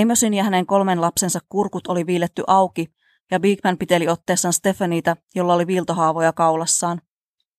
Amosin 0.00 0.34
ja 0.34 0.44
hänen 0.44 0.66
kolmen 0.66 1.00
lapsensa 1.00 1.40
kurkut 1.48 1.86
oli 1.86 2.06
viiletty 2.06 2.44
auki, 2.46 2.86
ja 3.30 3.40
Beekman 3.40 3.78
piteli 3.78 4.08
otteessaan 4.08 4.52
Stephaniita, 4.52 5.16
jolla 5.34 5.54
oli 5.54 5.66
viiltohaavoja 5.66 6.32
kaulassaan. 6.32 7.00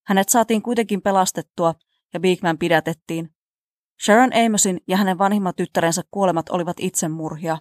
Hänet 0.06 0.28
saatiin 0.28 0.62
kuitenkin 0.62 1.02
pelastettua, 1.02 1.74
ja 2.14 2.20
Beekman 2.20 2.58
pidätettiin. 2.58 3.31
Sharon 4.04 4.30
Amosin 4.46 4.80
ja 4.88 4.96
hänen 4.96 5.18
vanhimmat 5.18 5.56
tyttärensä 5.56 6.02
kuolemat 6.10 6.48
olivat 6.48 6.76
itsemurhia. 6.80 7.58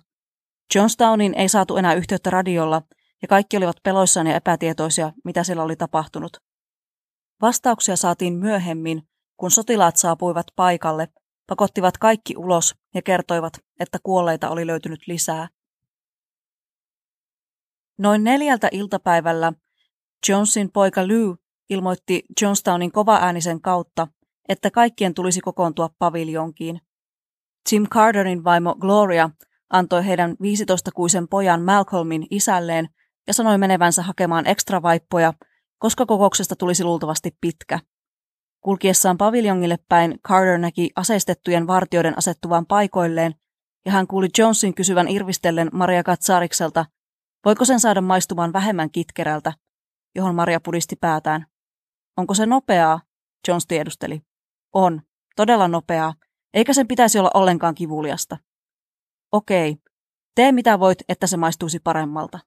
Johnstownin 0.75 1.34
ei 1.34 1.49
saatu 1.49 1.77
enää 1.77 1.93
yhteyttä 1.93 2.30
radiolla, 2.30 2.82
ja 3.21 3.27
kaikki 3.27 3.58
olivat 3.58 3.75
peloissaan 3.84 4.27
ja 4.27 4.36
epätietoisia, 4.36 5.12
mitä 5.25 5.43
siellä 5.43 5.63
oli 5.63 5.75
tapahtunut. 5.75 6.38
Vastauksia 7.41 7.95
saatiin 7.95 8.34
myöhemmin, 8.34 9.08
kun 9.38 9.51
sotilaat 9.51 9.97
saapuivat 9.97 10.45
paikalle, 10.56 11.08
pakottivat 11.47 11.97
kaikki 11.97 12.38
ulos 12.38 12.75
ja 12.95 13.01
kertoivat, 13.01 13.54
että 13.80 13.97
kuolleita 14.04 14.49
oli 14.49 14.67
löytynyt 14.67 15.08
lisää. 15.08 15.47
Noin 17.97 18.23
neljältä 18.23 18.69
iltapäivällä 18.71 19.54
Jonesin 20.30 20.71
poika 20.71 21.01
Lou 21.08 21.38
ilmoitti 21.69 22.23
Johnstownin 22.41 22.91
kovaäänisen 22.91 23.62
kautta, 23.62 24.08
että 24.52 24.72
kaikkien 24.72 25.14
tulisi 25.14 25.42
kokoontua 25.42 25.90
paviljonkiin. 26.00 26.82
Tim 27.70 27.88
Carterin 27.88 28.44
vaimo 28.44 28.76
Gloria 28.76 29.30
antoi 29.70 30.06
heidän 30.06 30.32
15-kuisen 30.32 31.28
pojan 31.30 31.62
Malcolmin 31.62 32.28
isälleen 32.30 32.90
ja 33.28 33.34
sanoi 33.34 33.58
menevänsä 33.58 34.02
hakemaan 34.02 34.48
ekstravaippoja, 34.48 35.34
koska 35.78 36.06
kokouksesta 36.06 36.56
tulisi 36.56 36.84
luultavasti 36.84 37.38
pitkä. 37.42 37.80
Kulkiessaan 38.62 39.18
paviljongille 39.18 39.78
päin 39.90 40.20
Carter 40.28 40.58
näki 40.58 40.90
aseistettujen 40.96 41.68
vartioiden 41.68 42.18
asettuvan 42.18 42.66
paikoilleen, 42.66 43.36
ja 43.86 43.92
hän 43.92 44.08
kuuli 44.08 44.28
Jonesin 44.38 44.74
kysyvän 44.74 45.08
irvistellen 45.08 45.70
Maria 45.74 46.04
Katsarikselta, 46.04 46.86
voiko 47.46 47.66
sen 47.66 47.80
saada 47.80 48.02
maistumaan 48.02 48.54
vähemmän 48.54 48.92
kitkerältä, 48.92 49.54
johon 50.16 50.36
Maria 50.36 50.60
pudisti 50.60 50.96
päätään. 50.96 51.46
Onko 52.18 52.34
se 52.34 52.46
nopeaa? 52.46 53.02
Jones 53.48 53.68
tiedusteli. 53.68 54.22
On, 54.73 55.01
todella 55.36 55.67
nopeaa, 55.67 56.13
eikä 56.53 56.73
sen 56.73 56.88
pitäisi 56.88 57.19
olla 57.19 57.31
ollenkaan 57.34 57.75
kivuliasta. 57.75 58.38
Okei, 59.31 59.77
tee 60.36 60.51
mitä 60.51 60.79
voit, 60.79 60.99
että 61.10 61.27
se 61.27 61.38
maistuisi 61.38 61.79
paremmalta. 61.79 62.39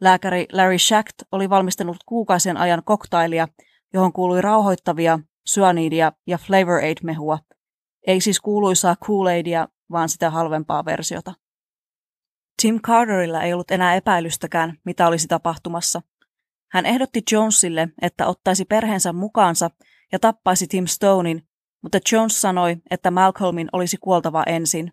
Lääkäri 0.00 0.46
Larry 0.52 0.78
Schacht 0.78 1.14
oli 1.32 1.50
valmistanut 1.50 1.96
kuukausien 2.06 2.56
ajan 2.56 2.82
koktailia, 2.84 3.48
johon 3.92 4.12
kuului 4.12 4.42
rauhoittavia, 4.42 5.18
syanidia 5.46 6.12
ja 6.26 6.38
Flavor 6.38 6.80
Aid-mehua. 6.84 7.38
Ei 8.06 8.20
siis 8.20 8.40
kuuluisaa 8.40 8.96
Kool-Aidia, 8.96 9.68
vaan 9.90 10.08
sitä 10.08 10.30
halvempaa 10.30 10.84
versiota. 10.84 11.34
Tim 12.62 12.80
Carterilla 12.80 13.42
ei 13.42 13.52
ollut 13.52 13.70
enää 13.70 13.94
epäilystäkään, 13.94 14.78
mitä 14.84 15.06
olisi 15.06 15.28
tapahtumassa. 15.28 16.02
Hän 16.72 16.86
ehdotti 16.86 17.22
Jonesille, 17.32 17.88
että 18.02 18.26
ottaisi 18.26 18.64
perheensä 18.64 19.12
mukaansa 19.12 19.70
ja 20.12 20.18
tappaisi 20.18 20.66
Tim 20.66 20.86
Stonein, 20.86 21.48
mutta 21.82 21.98
Jones 22.12 22.40
sanoi, 22.40 22.76
että 22.90 23.10
Malcolmin 23.10 23.68
olisi 23.72 23.96
kuoltava 23.96 24.42
ensin. 24.46 24.92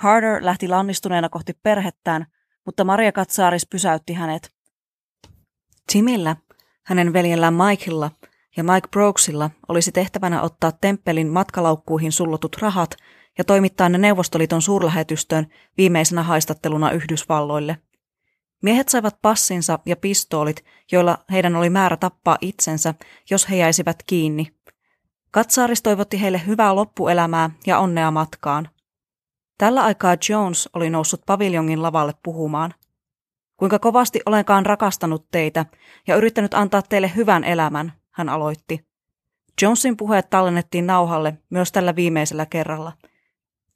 Carter 0.00 0.44
lähti 0.44 0.68
lannistuneena 0.68 1.28
kohti 1.28 1.52
perhettään, 1.62 2.26
mutta 2.66 2.84
Maria 2.84 3.12
Katsaaris 3.12 3.66
pysäytti 3.66 4.12
hänet. 4.12 4.50
Timillä, 5.92 6.36
hänen 6.86 7.12
veljellään 7.12 7.54
Mikella 7.54 8.10
ja 8.56 8.64
Mike 8.64 8.88
Brooksilla 8.90 9.50
olisi 9.68 9.92
tehtävänä 9.92 10.42
ottaa 10.42 10.72
temppelin 10.72 11.28
matkalaukkuihin 11.28 12.12
sullotut 12.12 12.56
rahat 12.60 12.96
ja 13.38 13.44
toimittaa 13.44 13.88
ne 13.88 13.98
Neuvostoliiton 13.98 14.62
suurlähetystöön 14.62 15.46
viimeisenä 15.76 16.22
haistatteluna 16.22 16.90
Yhdysvalloille. 16.90 17.78
Miehet 18.62 18.88
saivat 18.88 19.22
passinsa 19.22 19.78
ja 19.86 19.96
pistoolit, 19.96 20.64
joilla 20.92 21.18
heidän 21.30 21.56
oli 21.56 21.70
määrä 21.70 21.96
tappaa 21.96 22.38
itsensä, 22.40 22.94
jos 23.30 23.50
he 23.50 23.56
jäisivät 23.56 24.02
kiinni. 24.06 24.56
Katsaaris 25.30 25.82
toivotti 25.82 26.20
heille 26.20 26.42
hyvää 26.46 26.74
loppuelämää 26.74 27.50
ja 27.66 27.78
onnea 27.78 28.10
matkaan. 28.10 28.68
Tällä 29.58 29.84
aikaa 29.84 30.16
Jones 30.28 30.68
oli 30.72 30.90
noussut 30.90 31.22
paviljongin 31.26 31.82
lavalle 31.82 32.12
puhumaan. 32.22 32.74
Kuinka 33.56 33.78
kovasti 33.78 34.20
olenkaan 34.26 34.66
rakastanut 34.66 35.26
teitä 35.30 35.66
ja 36.06 36.16
yrittänyt 36.16 36.54
antaa 36.54 36.82
teille 36.82 37.12
hyvän 37.16 37.44
elämän, 37.44 37.92
hän 38.10 38.28
aloitti. 38.28 38.86
Jonesin 39.62 39.96
puheet 39.96 40.30
tallennettiin 40.30 40.86
nauhalle 40.86 41.38
myös 41.50 41.72
tällä 41.72 41.96
viimeisellä 41.96 42.46
kerralla. 42.46 42.92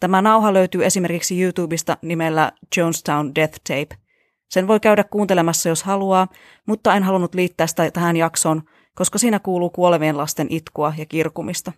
Tämä 0.01 0.23
nauha 0.23 0.53
löytyy 0.53 0.85
esimerkiksi 0.85 1.43
YouTubesta 1.43 1.97
nimellä 2.03 2.53
Jonestown 2.77 3.35
Death 3.35 3.61
Tape. 3.69 4.10
Sen 4.51 4.69
voi 4.69 4.81
käydä 4.81 5.05
kuuntelemassa, 5.05 5.69
jos 5.69 5.83
haluaa, 5.83 6.29
mutta 6.67 6.95
en 6.95 7.03
halunnut 7.03 7.35
liittää 7.35 7.67
sitä 7.67 7.91
tähän 7.91 8.17
jaksoon, 8.17 8.63
koska 8.95 9.19
siinä 9.19 9.39
kuuluu 9.39 9.71
kuolevien 9.71 10.19
lasten 10.19 10.47
itkua 10.51 10.95
ja 10.99 11.07
kirkumista. 11.07 11.73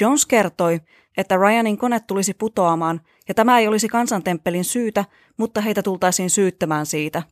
Jones 0.00 0.26
kertoi, 0.26 0.80
että 1.16 1.36
Ryanin 1.36 1.78
kone 1.78 2.00
tulisi 2.00 2.34
putoamaan, 2.34 3.00
ja 3.28 3.34
tämä 3.34 3.58
ei 3.58 3.68
olisi 3.68 3.88
kansantemppelin 3.88 4.64
syytä, 4.64 5.04
mutta 5.36 5.60
heitä 5.60 5.82
tultaisiin 5.82 6.30
syyttämään 6.30 6.86
siitä. 6.86 7.22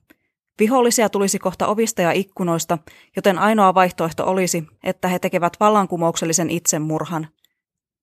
Vihollisia 0.58 1.08
tulisi 1.08 1.38
kohta 1.38 1.66
ovista 1.66 2.02
ja 2.02 2.12
ikkunoista, 2.12 2.78
joten 3.16 3.38
ainoa 3.38 3.74
vaihtoehto 3.74 4.26
olisi, 4.26 4.66
että 4.84 5.08
he 5.08 5.18
tekevät 5.18 5.52
vallankumouksellisen 5.60 6.50
itsemurhan. 6.50 7.28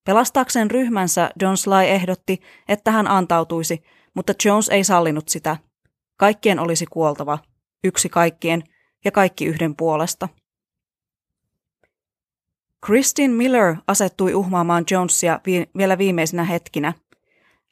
Pelastaakseen 0.06 0.72
ryhmänsä 0.72 1.32
John 1.42 1.58
Sly 1.58 1.84
ehdotti, 1.88 2.42
että 2.68 2.92
hän 2.92 3.08
antautuisi, 3.08 3.84
mutta 4.18 4.34
Jones 4.46 4.70
ei 4.70 4.84
sallinut 4.84 5.30
sitä. 5.30 5.58
Kaikkien 6.20 6.60
olisi 6.60 6.86
kuoltava. 6.86 7.40
Yksi 7.84 8.10
kaikkien 8.10 8.64
ja 9.06 9.12
kaikki 9.12 9.46
yhden 9.46 9.76
puolesta. 9.76 10.30
Christine 12.86 13.34
Miller 13.34 13.76
asettui 13.88 14.34
uhmaamaan 14.34 14.84
Jonesia 14.92 15.40
vi- 15.46 15.70
vielä 15.78 15.98
viimeisinä 15.98 16.44
hetkinä. 16.44 16.94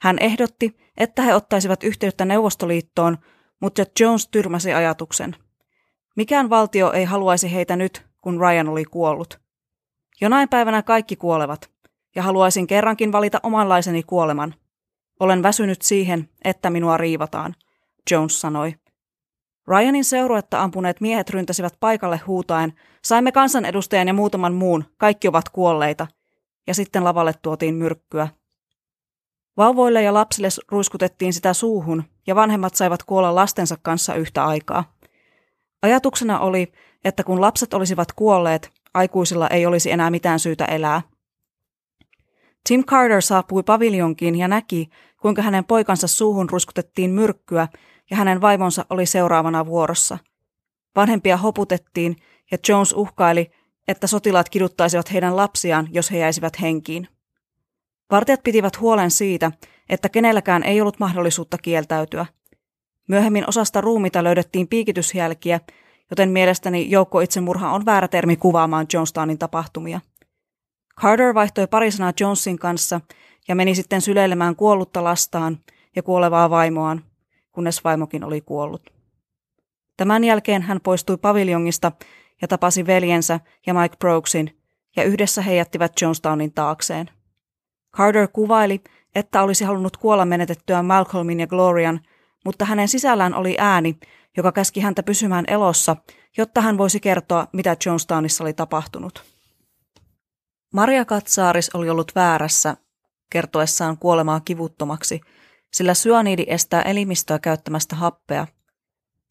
Hän 0.01 0.17
ehdotti, 0.19 0.77
että 0.97 1.21
he 1.21 1.36
ottaisivat 1.36 1.84
yhteyttä 1.84 2.25
Neuvostoliittoon, 2.25 3.17
mutta 3.62 3.84
Jones 3.99 4.27
tyrmäsi 4.27 4.73
ajatuksen. 4.73 5.36
Mikään 6.15 6.49
valtio 6.49 6.91
ei 6.91 7.05
haluaisi 7.05 7.53
heitä 7.53 7.75
nyt, 7.75 8.05
kun 8.21 8.39
Ryan 8.39 8.69
oli 8.69 8.86
kuollut. 8.86 9.39
Jonain 10.21 10.49
päivänä 10.49 10.81
kaikki 10.84 11.15
kuolevat, 11.15 11.69
ja 12.15 12.23
haluaisin 12.23 12.67
kerrankin 12.67 13.12
valita 13.12 13.39
omanlaiseni 13.43 14.03
kuoleman. 14.03 14.55
Olen 15.19 15.43
väsynyt 15.43 15.82
siihen, 15.82 16.30
että 16.43 16.69
minua 16.69 16.97
riivataan, 16.97 17.56
Jones 18.12 18.41
sanoi. 18.41 18.75
Ryanin 19.67 20.06
seuruetta 20.06 20.62
ampuneet 20.62 21.01
miehet 21.01 21.30
ryntäsivät 21.30 21.73
paikalle 21.80 22.21
huutaen, 22.28 22.73
saimme 23.06 23.32
kansanedustajan 23.32 24.08
ja 24.08 24.13
muutaman 24.13 24.54
muun, 24.54 24.84
kaikki 24.97 25.28
ovat 25.28 25.49
kuolleita, 25.49 26.08
ja 26.67 26.73
sitten 26.73 27.04
lavalle 27.04 27.34
tuotiin 27.41 27.75
myrkkyä. 27.75 28.28
Vauvoille 29.58 30.04
ja 30.04 30.13
lapsille 30.13 30.47
ruiskutettiin 30.71 31.34
sitä 31.34 31.54
suuhun, 31.54 32.04
ja 32.28 32.36
vanhemmat 32.36 32.75
saivat 32.75 33.04
kuolla 33.04 33.36
lastensa 33.36 33.75
kanssa 33.82 34.15
yhtä 34.15 34.45
aikaa. 34.45 34.95
Ajatuksena 35.82 36.39
oli, 36.39 36.71
että 37.06 37.23
kun 37.23 37.41
lapset 37.41 37.73
olisivat 37.73 38.12
kuolleet, 38.12 38.71
aikuisilla 38.93 39.47
ei 39.47 39.65
olisi 39.65 39.91
enää 39.91 40.10
mitään 40.10 40.39
syytä 40.39 40.65
elää. 40.65 41.01
Tim 42.67 42.84
Carter 42.84 43.21
saapui 43.21 43.63
paviljonkiin 43.63 44.36
ja 44.36 44.47
näki, 44.47 44.89
kuinka 45.21 45.41
hänen 45.41 45.65
poikansa 45.65 46.08
suuhun 46.08 46.49
ruiskutettiin 46.49 47.12
myrkkyä 47.12 47.67
ja 48.10 48.17
hänen 48.17 48.41
vaimonsa 48.41 48.86
oli 48.89 49.06
seuraavana 49.06 49.65
vuorossa. 49.65 50.17
Vanhempia 50.95 51.38
hoputettiin 51.38 52.15
ja 52.51 52.58
Jones 52.69 52.93
uhkaili, 52.93 53.51
että 53.88 54.08
sotilaat 54.08 54.49
kiduttaisivat 54.49 55.12
heidän 55.12 55.36
lapsiaan, 55.36 55.88
jos 55.91 56.12
he 56.12 56.17
jäisivät 56.17 56.62
henkiin. 56.62 57.08
Vartijat 58.12 58.43
pitivät 58.43 58.80
huolen 58.80 59.12
siitä, 59.12 59.51
että 59.89 60.10
kenelläkään 60.10 60.63
ei 60.63 60.82
ollut 60.82 60.99
mahdollisuutta 60.99 61.58
kieltäytyä. 61.58 62.25
Myöhemmin 63.08 63.49
osasta 63.49 63.82
ruumita 63.82 64.23
löydettiin 64.23 64.67
piikitysjälkiä, 64.67 65.60
joten 66.10 66.30
mielestäni 66.30 66.89
joukko 66.89 67.19
itsemurha 67.19 67.71
on 67.71 67.86
väärä 67.86 68.08
termi 68.08 68.36
kuvaamaan 68.36 68.86
Jonestownin 68.93 69.38
tapahtumia. 69.38 70.01
Carter 71.01 71.34
vaihtoi 71.34 71.67
pari 71.67 71.91
sanaa 71.91 72.13
Jonesin 72.19 72.60
kanssa 72.60 73.01
ja 73.47 73.55
meni 73.55 73.75
sitten 73.75 74.01
syleilemään 74.01 74.55
kuollutta 74.55 75.03
lastaan 75.03 75.60
ja 75.95 76.03
kuolevaa 76.03 76.49
vaimoaan, 76.49 77.03
kunnes 77.51 77.84
vaimokin 77.84 78.23
oli 78.23 78.41
kuollut. 78.41 78.93
Tämän 79.97 80.23
jälkeen 80.23 80.62
hän 80.62 80.81
poistui 80.81 81.17
paviljongista 81.17 81.91
ja 82.41 82.47
tapasi 82.47 82.86
veljensä 82.86 83.39
ja 83.67 83.73
Mike 83.73 83.95
Brokesin, 83.99 84.58
ja 84.95 85.03
yhdessä 85.03 85.41
he 85.41 85.55
jättivät 85.55 86.01
Jonestownin 86.01 86.53
taakseen. 86.53 87.10
Carter 87.95 88.27
kuvaili, 88.34 88.81
että 89.15 89.43
olisi 89.43 89.63
halunnut 89.63 89.97
kuolla 89.97 90.25
menetettyä 90.25 90.84
Malcolmin 90.84 91.39
ja 91.39 91.47
Glorian, 91.47 91.99
mutta 92.45 92.65
hänen 92.65 92.88
sisällään 92.88 93.34
oli 93.34 93.55
ääni, 93.60 93.99
joka 94.38 94.51
käski 94.51 94.79
häntä 94.79 95.03
pysymään 95.03 95.45
elossa, 95.47 95.95
jotta 96.38 96.62
hän 96.62 96.77
voisi 96.77 96.99
kertoa, 96.99 97.47
mitä 97.53 97.77
Jonestownissa 97.86 98.43
oli 98.43 98.53
tapahtunut. 98.53 99.34
Maria 100.75 101.05
Katsaaris 101.05 101.69
oli 101.73 101.89
ollut 101.89 102.11
väärässä 102.15 102.77
kertoessaan 103.31 103.97
kuolemaa 103.97 104.39
kivuttomaksi, 104.39 105.21
sillä 105.73 105.93
syaniidi 105.93 106.45
estää 106.47 106.81
elimistöä 106.81 107.39
käyttämästä 107.39 107.95
happea. 107.95 108.47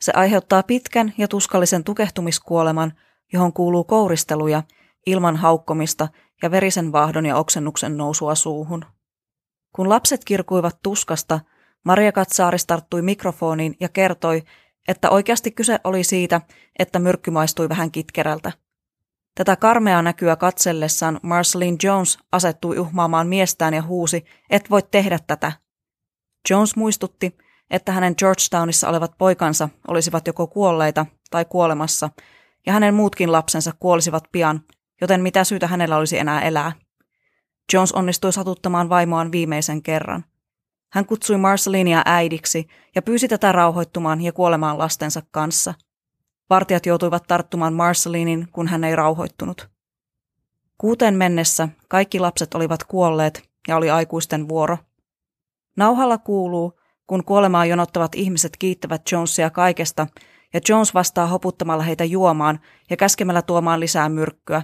Se 0.00 0.12
aiheuttaa 0.16 0.62
pitkän 0.62 1.12
ja 1.18 1.28
tuskallisen 1.28 1.84
tukehtumiskuoleman, 1.84 2.92
johon 3.32 3.52
kuuluu 3.52 3.84
kouristeluja, 3.84 4.62
ilman 5.06 5.36
haukkomista 5.36 6.08
ja 6.42 6.50
verisen 6.50 6.92
vahdon 6.92 7.26
ja 7.26 7.36
oksennuksen 7.36 7.96
nousua 7.96 8.34
suuhun. 8.34 8.84
Kun 9.72 9.88
lapset 9.88 10.24
kirkuivat 10.24 10.78
tuskasta, 10.82 11.40
Maria 11.84 12.12
Katsaaris 12.12 12.66
tarttui 12.66 13.02
mikrofoniin 13.02 13.76
ja 13.80 13.88
kertoi, 13.88 14.42
että 14.88 15.10
oikeasti 15.10 15.50
kyse 15.50 15.80
oli 15.84 16.04
siitä, 16.04 16.40
että 16.78 16.98
myrkky 16.98 17.30
maistui 17.30 17.68
vähän 17.68 17.90
kitkerältä. 17.90 18.63
Tätä 19.34 19.56
karmeaa 19.56 20.02
näkyä 20.02 20.36
katsellessaan 20.36 21.20
Marceline 21.22 21.76
Jones 21.82 22.18
asettui 22.32 22.78
uhmaamaan 22.78 23.26
miestään 23.26 23.74
ja 23.74 23.82
huusi, 23.82 24.24
et 24.50 24.70
voi 24.70 24.82
tehdä 24.82 25.18
tätä. 25.26 25.52
Jones 26.50 26.76
muistutti, 26.76 27.36
että 27.70 27.92
hänen 27.92 28.14
Georgetownissa 28.18 28.88
olevat 28.88 29.18
poikansa 29.18 29.68
olisivat 29.88 30.26
joko 30.26 30.46
kuolleita 30.46 31.06
tai 31.30 31.44
kuolemassa, 31.44 32.10
ja 32.66 32.72
hänen 32.72 32.94
muutkin 32.94 33.32
lapsensa 33.32 33.72
kuolisivat 33.80 34.24
pian, 34.32 34.60
joten 35.00 35.20
mitä 35.20 35.44
syytä 35.44 35.66
hänellä 35.66 35.96
olisi 35.96 36.18
enää 36.18 36.42
elää. 36.42 36.72
Jones 37.72 37.92
onnistui 37.92 38.32
satuttamaan 38.32 38.88
vaimoaan 38.88 39.32
viimeisen 39.32 39.82
kerran. 39.82 40.24
Hän 40.92 41.06
kutsui 41.06 41.36
Marcelinia 41.36 42.02
äidiksi 42.06 42.66
ja 42.94 43.02
pyysi 43.02 43.28
tätä 43.28 43.52
rauhoittumaan 43.52 44.20
ja 44.20 44.32
kuolemaan 44.32 44.78
lastensa 44.78 45.22
kanssa. 45.30 45.74
Vartijat 46.50 46.86
joutuivat 46.86 47.24
tarttumaan 47.28 47.74
Marcelinin, 47.74 48.48
kun 48.52 48.68
hän 48.68 48.84
ei 48.84 48.96
rauhoittunut. 48.96 49.70
Kuuteen 50.78 51.14
mennessä 51.14 51.68
kaikki 51.88 52.18
lapset 52.20 52.54
olivat 52.54 52.84
kuolleet 52.84 53.50
ja 53.68 53.76
oli 53.76 53.90
aikuisten 53.90 54.48
vuoro. 54.48 54.78
Nauhalla 55.76 56.18
kuuluu, 56.18 56.80
kun 57.06 57.24
kuolemaa 57.24 57.66
jonottavat 57.66 58.14
ihmiset 58.14 58.56
kiittävät 58.56 59.02
Jonesia 59.12 59.50
kaikesta, 59.50 60.06
ja 60.54 60.60
Jones 60.68 60.94
vastaa 60.94 61.26
hoputtamalla 61.26 61.82
heitä 61.82 62.04
juomaan 62.04 62.60
ja 62.90 62.96
käskemällä 62.96 63.42
tuomaan 63.42 63.80
lisää 63.80 64.08
myrkkyä. 64.08 64.62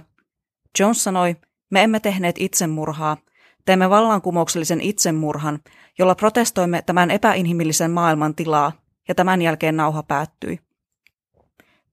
Jones 0.79 1.03
sanoi, 1.03 1.35
me 1.69 1.83
emme 1.83 1.99
tehneet 1.99 2.35
itsemurhaa, 2.39 3.17
teemme 3.65 3.89
vallankumouksellisen 3.89 4.81
itsemurhan, 4.81 5.59
jolla 5.99 6.15
protestoimme 6.15 6.81
tämän 6.81 7.11
epäinhimillisen 7.11 7.91
maailman 7.91 8.35
tilaa, 8.35 8.71
ja 9.07 9.15
tämän 9.15 9.41
jälkeen 9.41 9.77
nauha 9.77 10.03
päättyi. 10.03 10.59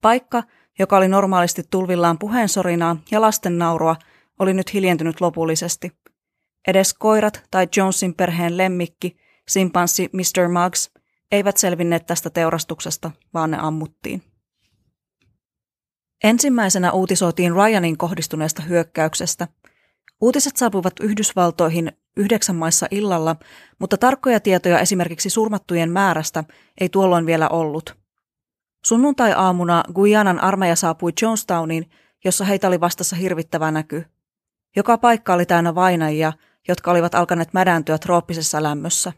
Paikka, 0.00 0.42
joka 0.78 0.96
oli 0.96 1.08
normaalisti 1.08 1.62
tulvillaan 1.70 2.18
puheensorinaa 2.18 2.96
ja 3.10 3.20
lasten 3.20 3.58
naurua, 3.58 3.96
oli 4.38 4.54
nyt 4.54 4.74
hiljentynyt 4.74 5.20
lopullisesti. 5.20 5.92
Edes 6.68 6.94
koirat 6.94 7.42
tai 7.50 7.68
Jonesin 7.76 8.14
perheen 8.14 8.56
lemmikki, 8.56 9.16
simpanssi 9.48 10.10
Mr. 10.12 10.48
Muggs, 10.48 10.90
eivät 11.32 11.56
selvinneet 11.56 12.06
tästä 12.06 12.30
teurastuksesta, 12.30 13.10
vaan 13.34 13.50
ne 13.50 13.58
ammuttiin. 13.60 14.22
Ensimmäisenä 16.24 16.92
uutisoitiin 16.92 17.52
Ryanin 17.52 17.98
kohdistuneesta 17.98 18.62
hyökkäyksestä. 18.62 19.48
Uutiset 20.20 20.56
saapuivat 20.56 21.00
Yhdysvaltoihin 21.00 21.92
yhdeksän 22.16 22.56
maissa 22.56 22.86
illalla, 22.90 23.36
mutta 23.78 23.96
tarkkoja 23.96 24.40
tietoja 24.40 24.80
esimerkiksi 24.80 25.30
surmattujen 25.30 25.90
määrästä 25.90 26.44
ei 26.80 26.88
tuolloin 26.88 27.26
vielä 27.26 27.48
ollut. 27.48 27.96
Sunnuntai-aamuna 28.84 29.82
Guyanan 29.94 30.40
armeija 30.40 30.76
saapui 30.76 31.12
Jonestowniin, 31.22 31.90
jossa 32.24 32.44
heitä 32.44 32.68
oli 32.68 32.80
vastassa 32.80 33.16
hirvittävä 33.16 33.70
näky. 33.70 34.04
Joka 34.76 34.98
paikka 34.98 35.34
oli 35.34 35.46
täynnä 35.46 35.74
vainajia, 35.74 36.32
jotka 36.68 36.90
olivat 36.90 37.14
alkaneet 37.14 37.52
mädäntyä 37.52 37.98
trooppisessa 37.98 38.62
lämmössä. 38.62 39.12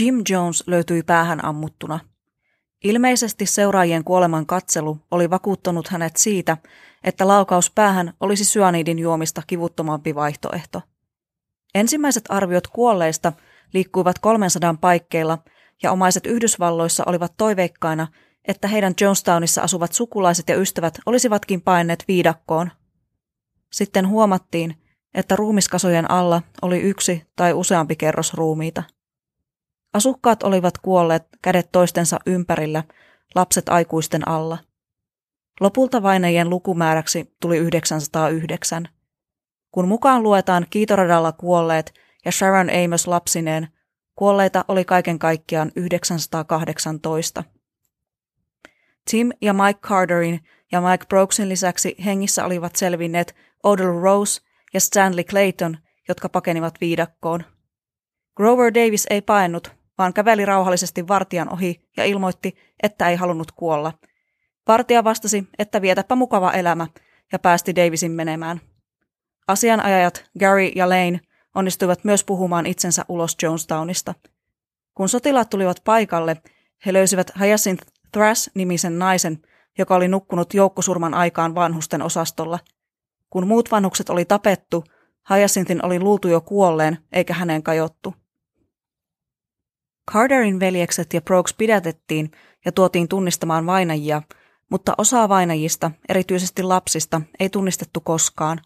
Jim 0.00 0.22
Jones 0.28 0.64
löytyi 0.66 1.02
päähän 1.02 1.44
ammuttuna. 1.44 2.00
Ilmeisesti 2.84 3.46
seuraajien 3.46 4.04
kuoleman 4.04 4.46
katselu 4.46 4.98
oli 5.10 5.30
vakuuttanut 5.30 5.88
hänet 5.88 6.16
siitä, 6.16 6.56
että 7.04 7.28
laukaus 7.28 7.70
päähän 7.70 8.14
olisi 8.20 8.44
syaniidin 8.44 8.98
juomista 8.98 9.42
kivuttomampi 9.46 10.14
vaihtoehto. 10.14 10.82
Ensimmäiset 11.74 12.24
arviot 12.28 12.66
kuolleista 12.66 13.32
liikkuivat 13.72 14.18
300 14.18 14.74
paikkeilla 14.80 15.38
ja 15.82 15.92
omaiset 15.92 16.26
Yhdysvalloissa 16.26 17.04
olivat 17.06 17.32
toiveikkaina, 17.36 18.06
että 18.48 18.68
heidän 18.68 18.94
Jonestownissa 19.00 19.62
asuvat 19.62 19.92
sukulaiset 19.92 20.48
ja 20.48 20.56
ystävät 20.56 20.98
olisivatkin 21.06 21.62
paineet 21.62 22.04
viidakkoon. 22.08 22.70
Sitten 23.72 24.08
huomattiin, 24.08 24.76
että 25.14 25.36
ruumiskasojen 25.36 26.10
alla 26.10 26.42
oli 26.62 26.80
yksi 26.80 27.26
tai 27.36 27.52
useampi 27.52 27.96
kerros 27.96 28.34
ruumiita. 28.34 28.82
Asukkaat 29.94 30.42
olivat 30.42 30.78
kuolleet 30.78 31.22
kädet 31.42 31.68
toistensa 31.72 32.20
ympärillä, 32.26 32.84
lapset 33.34 33.68
aikuisten 33.68 34.28
alla. 34.28 34.58
Lopulta 35.60 36.02
vainajien 36.02 36.50
lukumääräksi 36.50 37.34
tuli 37.40 37.56
909. 37.58 38.88
Kun 39.70 39.88
mukaan 39.88 40.22
luetaan 40.22 40.66
kiitoradalla 40.70 41.32
kuolleet 41.32 41.94
ja 42.24 42.32
Sharon 42.32 42.68
Amos 42.84 43.06
lapsineen, 43.06 43.68
kuolleita 44.16 44.64
oli 44.68 44.84
kaiken 44.84 45.18
kaikkiaan 45.18 45.72
918. 45.76 47.44
Tim 49.10 49.30
ja 49.42 49.52
Mike 49.52 49.80
Carterin 49.80 50.40
ja 50.72 50.80
Mike 50.80 51.04
Brokesin 51.08 51.48
lisäksi 51.48 51.94
hengissä 52.04 52.44
olivat 52.44 52.76
selvinneet 52.76 53.36
Odell 53.62 54.00
Rose 54.00 54.40
ja 54.74 54.80
Stanley 54.80 55.24
Clayton, 55.24 55.78
jotka 56.08 56.28
pakenivat 56.28 56.74
viidakkoon. 56.80 57.44
Grover 58.36 58.74
Davis 58.74 59.06
ei 59.10 59.22
paennut, 59.22 59.72
vaan 59.98 60.12
käveli 60.12 60.44
rauhallisesti 60.44 61.08
vartijan 61.08 61.52
ohi 61.52 61.88
ja 61.96 62.04
ilmoitti, 62.04 62.56
että 62.82 63.08
ei 63.08 63.16
halunnut 63.16 63.52
kuolla. 63.52 63.92
Vartija 64.68 65.04
vastasi, 65.04 65.48
että 65.58 65.82
vietäpä 65.82 66.14
mukava 66.14 66.52
elämä, 66.52 66.86
ja 67.32 67.38
päästi 67.38 67.76
Davisin 67.76 68.12
menemään. 68.12 68.60
Asianajajat 69.48 70.24
Gary 70.38 70.66
ja 70.74 70.88
Lane 70.88 71.20
onnistuivat 71.56 72.04
myös 72.04 72.24
puhumaan 72.24 72.66
itsensä 72.66 73.04
ulos 73.08 73.36
Jonestownista. 73.42 74.14
Kun 74.94 75.08
sotilaat 75.08 75.50
tulivat 75.50 75.80
paikalle, 75.84 76.36
he 76.86 76.92
löysivät 76.92 77.30
Hyacinth 77.40 77.86
Thrash-nimisen 78.12 78.98
naisen, 78.98 79.42
joka 79.78 79.94
oli 79.94 80.08
nukkunut 80.08 80.54
joukkosurman 80.54 81.14
aikaan 81.14 81.54
vanhusten 81.54 82.02
osastolla. 82.02 82.58
Kun 83.30 83.46
muut 83.46 83.70
vanhukset 83.70 84.10
oli 84.10 84.24
tapettu, 84.24 84.84
Hyacinthin 85.30 85.84
oli 85.84 86.00
luultu 86.00 86.28
jo 86.28 86.40
kuolleen, 86.40 86.98
eikä 87.12 87.34
häneen 87.34 87.62
kajottu. 87.62 88.14
Carterin 90.12 90.60
veljekset 90.60 91.14
ja 91.14 91.20
Brooks 91.20 91.54
pidätettiin 91.54 92.30
ja 92.64 92.72
tuotiin 92.72 93.08
tunnistamaan 93.08 93.66
vainajia, 93.66 94.22
mutta 94.70 94.94
osaa 94.98 95.28
vainajista, 95.28 95.90
erityisesti 96.08 96.62
lapsista, 96.62 97.20
ei 97.40 97.48
tunnistettu 97.48 98.00
koskaan. 98.00 98.60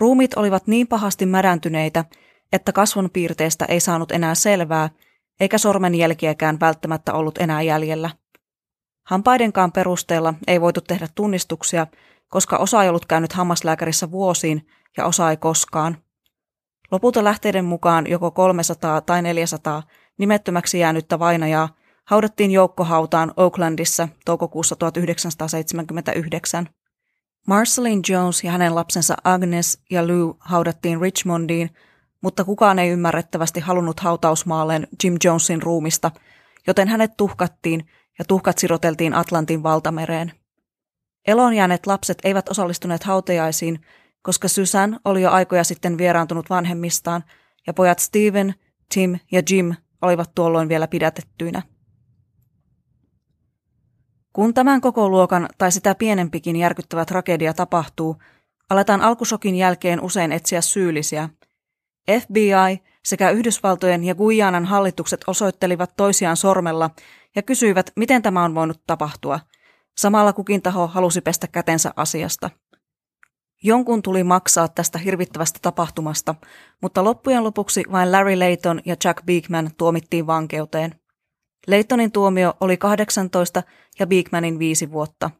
Ruumit 0.00 0.34
olivat 0.34 0.66
niin 0.66 0.88
pahasti 0.88 1.26
märäntyneitä, 1.26 2.04
että 2.52 2.72
kasvonpiirteestä 2.72 3.64
ei 3.64 3.80
saanut 3.80 4.12
enää 4.12 4.34
selvää, 4.34 4.90
eikä 5.40 5.58
sormenjälkiäkään 5.58 6.60
välttämättä 6.60 7.12
ollut 7.12 7.38
enää 7.38 7.62
jäljellä. 7.62 8.10
Hampaidenkaan 9.06 9.72
perusteella 9.72 10.34
ei 10.46 10.60
voitu 10.60 10.80
tehdä 10.80 11.08
tunnistuksia, 11.14 11.86
koska 12.28 12.56
osa 12.56 12.82
ei 12.82 12.88
ollut 12.88 13.06
käynyt 13.06 13.32
hammaslääkärissä 13.32 14.10
vuosiin 14.10 14.66
ja 14.96 15.06
osa 15.06 15.30
ei 15.30 15.36
koskaan. 15.36 15.96
Lopulta 16.90 17.24
lähteiden 17.24 17.64
mukaan 17.64 18.06
joko 18.10 18.30
300 18.30 19.00
tai 19.00 19.22
400 19.22 19.82
nimettömäksi 20.18 20.78
jäänyttä 20.78 21.18
vainajaa 21.18 21.68
haudattiin 22.04 22.50
joukkohautaan 22.50 23.32
Oaklandissa 23.36 24.08
toukokuussa 24.24 24.76
1979. 24.76 26.68
Marceline 27.50 28.02
Jones 28.08 28.44
ja 28.44 28.50
hänen 28.50 28.74
lapsensa 28.74 29.16
Agnes 29.24 29.78
ja 29.90 30.06
Lou 30.06 30.36
haudattiin 30.40 31.00
Richmondiin, 31.00 31.70
mutta 32.22 32.44
kukaan 32.44 32.78
ei 32.78 32.90
ymmärrettävästi 32.90 33.60
halunnut 33.60 34.00
hautausmaalleen 34.00 34.88
Jim 35.04 35.16
Jonesin 35.24 35.62
ruumista, 35.62 36.10
joten 36.66 36.88
hänet 36.88 37.16
tuhkattiin 37.16 37.86
ja 38.18 38.24
tuhkat 38.24 38.58
siroteltiin 38.58 39.14
Atlantin 39.14 39.62
valtamereen. 39.62 40.32
Elon 41.26 41.54
jääneet 41.54 41.86
lapset 41.86 42.18
eivät 42.24 42.48
osallistuneet 42.48 43.02
hautajaisiin, 43.02 43.80
koska 44.22 44.48
Susan 44.48 45.00
oli 45.04 45.22
jo 45.22 45.30
aikoja 45.30 45.64
sitten 45.64 45.98
vieraantunut 45.98 46.50
vanhemmistaan 46.50 47.24
ja 47.66 47.74
pojat 47.74 47.98
Steven, 47.98 48.54
Tim 48.94 49.18
ja 49.32 49.42
Jim 49.50 49.74
olivat 50.02 50.34
tuolloin 50.34 50.68
vielä 50.68 50.88
pidätettyinä. 50.88 51.62
Kun 54.32 54.54
tämän 54.54 54.80
koko 54.80 55.08
luokan 55.08 55.48
tai 55.58 55.72
sitä 55.72 55.94
pienempikin 55.94 56.56
järkyttävä 56.56 57.04
tragedia 57.04 57.54
tapahtuu, 57.54 58.16
aletaan 58.70 59.00
alkusokin 59.00 59.54
jälkeen 59.54 60.00
usein 60.00 60.32
etsiä 60.32 60.60
syyllisiä. 60.60 61.28
FBI 62.22 62.82
sekä 63.04 63.30
Yhdysvaltojen 63.30 64.04
ja 64.04 64.14
Guianan 64.14 64.64
hallitukset 64.64 65.20
osoittelivat 65.26 65.90
toisiaan 65.96 66.36
sormella 66.36 66.90
ja 67.36 67.42
kysyivät, 67.42 67.92
miten 67.96 68.22
tämä 68.22 68.44
on 68.44 68.54
voinut 68.54 68.80
tapahtua. 68.86 69.40
Samalla 69.98 70.32
kukin 70.32 70.62
taho 70.62 70.86
halusi 70.86 71.20
pestä 71.20 71.46
kätensä 71.46 71.92
asiasta. 71.96 72.50
Jonkun 73.62 74.02
tuli 74.02 74.24
maksaa 74.24 74.68
tästä 74.68 74.98
hirvittävästä 74.98 75.58
tapahtumasta, 75.62 76.34
mutta 76.82 77.04
loppujen 77.04 77.44
lopuksi 77.44 77.82
vain 77.92 78.12
Larry 78.12 78.36
Layton 78.36 78.80
ja 78.84 78.96
Jack 79.04 79.24
Beekman 79.26 79.70
tuomittiin 79.76 80.26
vankeuteen. 80.26 81.00
Laytonin 81.66 82.12
tuomio 82.12 82.54
oli 82.60 82.76
18 82.76 83.62
ja 83.98 84.06
Beekmanin 84.06 84.58
viisi 84.58 84.92
vuotta. 84.92 85.30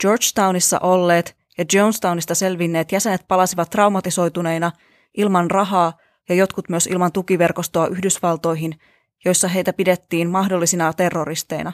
Georgetownissa 0.00 0.78
olleet 0.78 1.36
ja 1.58 1.64
Jonestownista 1.72 2.34
selvinneet 2.34 2.92
jäsenet 2.92 3.24
palasivat 3.28 3.70
traumatisoituneina 3.70 4.72
ilman 5.16 5.50
rahaa 5.50 5.92
ja 6.28 6.34
jotkut 6.34 6.68
myös 6.68 6.86
ilman 6.86 7.12
tukiverkostoa 7.12 7.86
Yhdysvaltoihin, 7.86 8.78
joissa 9.24 9.48
heitä 9.48 9.72
pidettiin 9.72 10.30
mahdollisina 10.30 10.92
terroristeina. 10.92 11.72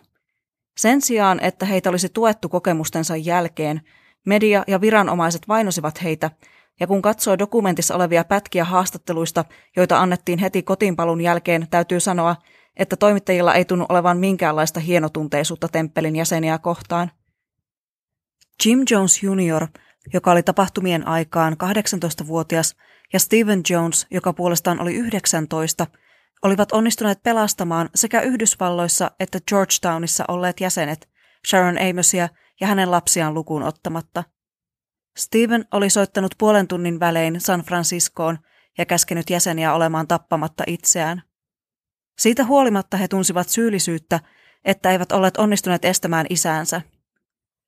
Sen 0.76 1.02
sijaan, 1.02 1.40
että 1.40 1.66
heitä 1.66 1.90
olisi 1.90 2.08
tuettu 2.08 2.48
kokemustensa 2.48 3.16
jälkeen, 3.16 3.80
media 4.26 4.64
ja 4.66 4.80
viranomaiset 4.80 5.48
vainosivat 5.48 6.02
heitä, 6.02 6.30
ja 6.80 6.86
kun 6.86 7.02
katsoo 7.02 7.38
dokumentissa 7.38 7.94
olevia 7.94 8.24
pätkiä 8.24 8.64
haastatteluista, 8.64 9.44
joita 9.76 10.00
annettiin 10.00 10.38
heti 10.38 10.62
kotiinpalun 10.62 11.20
jälkeen, 11.20 11.66
täytyy 11.70 12.00
sanoa, 12.00 12.36
että 12.76 12.96
toimittajilla 12.96 13.54
ei 13.54 13.64
tunnu 13.64 13.86
olevan 13.88 14.18
minkäänlaista 14.18 14.80
hienotunteisuutta 14.80 15.68
temppelin 15.68 16.16
jäseniä 16.16 16.58
kohtaan. 16.58 17.10
Jim 18.64 18.78
Jones 18.90 19.22
Jr., 19.22 19.66
joka 20.12 20.30
oli 20.30 20.42
tapahtumien 20.42 21.08
aikaan 21.08 21.52
18-vuotias, 21.52 22.76
ja 23.12 23.18
Stephen 23.18 23.62
Jones, 23.70 24.06
joka 24.10 24.32
puolestaan 24.32 24.80
oli 24.80 24.94
19, 24.94 25.86
olivat 26.42 26.72
onnistuneet 26.72 27.22
pelastamaan 27.22 27.90
sekä 27.94 28.20
Yhdysvalloissa 28.20 29.10
että 29.20 29.38
Georgetownissa 29.48 30.24
olleet 30.28 30.60
jäsenet, 30.60 31.08
Sharon 31.48 31.78
Amosia 31.90 32.28
ja 32.60 32.66
hänen 32.66 32.90
lapsiaan 32.90 33.34
lukuun 33.34 33.62
ottamatta. 33.62 34.24
Steven 35.16 35.64
oli 35.72 35.90
soittanut 35.90 36.34
puolen 36.38 36.68
tunnin 36.68 37.00
välein 37.00 37.40
San 37.40 37.60
Franciscoon 37.60 38.38
ja 38.78 38.86
käskenyt 38.86 39.30
jäseniä 39.30 39.74
olemaan 39.74 40.08
tappamatta 40.08 40.64
itseään. 40.66 41.22
Siitä 42.20 42.44
huolimatta 42.44 42.96
he 42.96 43.08
tunsivat 43.08 43.48
syyllisyyttä, 43.48 44.20
että 44.64 44.90
eivät 44.90 45.12
olleet 45.12 45.36
onnistuneet 45.36 45.84
estämään 45.84 46.26
isäänsä. 46.30 46.82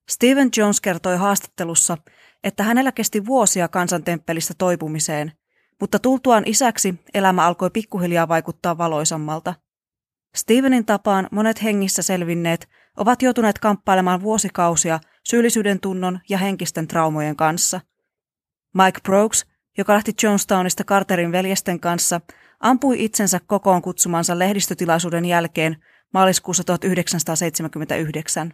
Steven 0.09 0.50
Jones 0.57 0.80
kertoi 0.80 1.16
haastattelussa, 1.16 1.98
että 2.44 2.62
hänellä 2.62 2.92
kesti 2.92 3.26
vuosia 3.26 3.68
kansantemppelistä 3.68 4.55
toipumiseen, 4.59 5.32
mutta 5.80 5.98
tultuaan 5.98 6.42
isäksi 6.46 6.94
elämä 7.14 7.46
alkoi 7.46 7.70
pikkuhiljaa 7.70 8.28
vaikuttaa 8.28 8.78
valoisammalta. 8.78 9.55
Stevenin 10.34 10.84
tapaan 10.84 11.28
monet 11.30 11.62
hengissä 11.62 12.03
selvinneet 12.03 12.68
ovat 12.96 13.22
joutuneet 13.22 13.59
kamppailemaan 13.59 14.22
vuosikausia 14.22 15.00
syyllisyyden 15.24 15.80
tunnon 15.80 16.20
ja 16.28 16.38
henkisten 16.38 16.88
traumojen 16.88 17.36
kanssa. 17.36 17.80
Mike 18.74 19.00
Brooks, 19.03 19.46
joka 19.78 19.94
lähti 19.94 20.12
Jonestownista 20.22 20.84
Carterin 20.84 21.32
veljesten 21.32 21.80
kanssa, 21.80 22.20
ampui 22.62 23.04
itsensä 23.04 23.40
kokoon 23.46 23.82
kutsumansa 23.82 24.38
lehdistötilaisuuden 24.38 25.24
jälkeen 25.24 25.76
maaliskuussa 26.14 26.64
1979. 26.64 28.52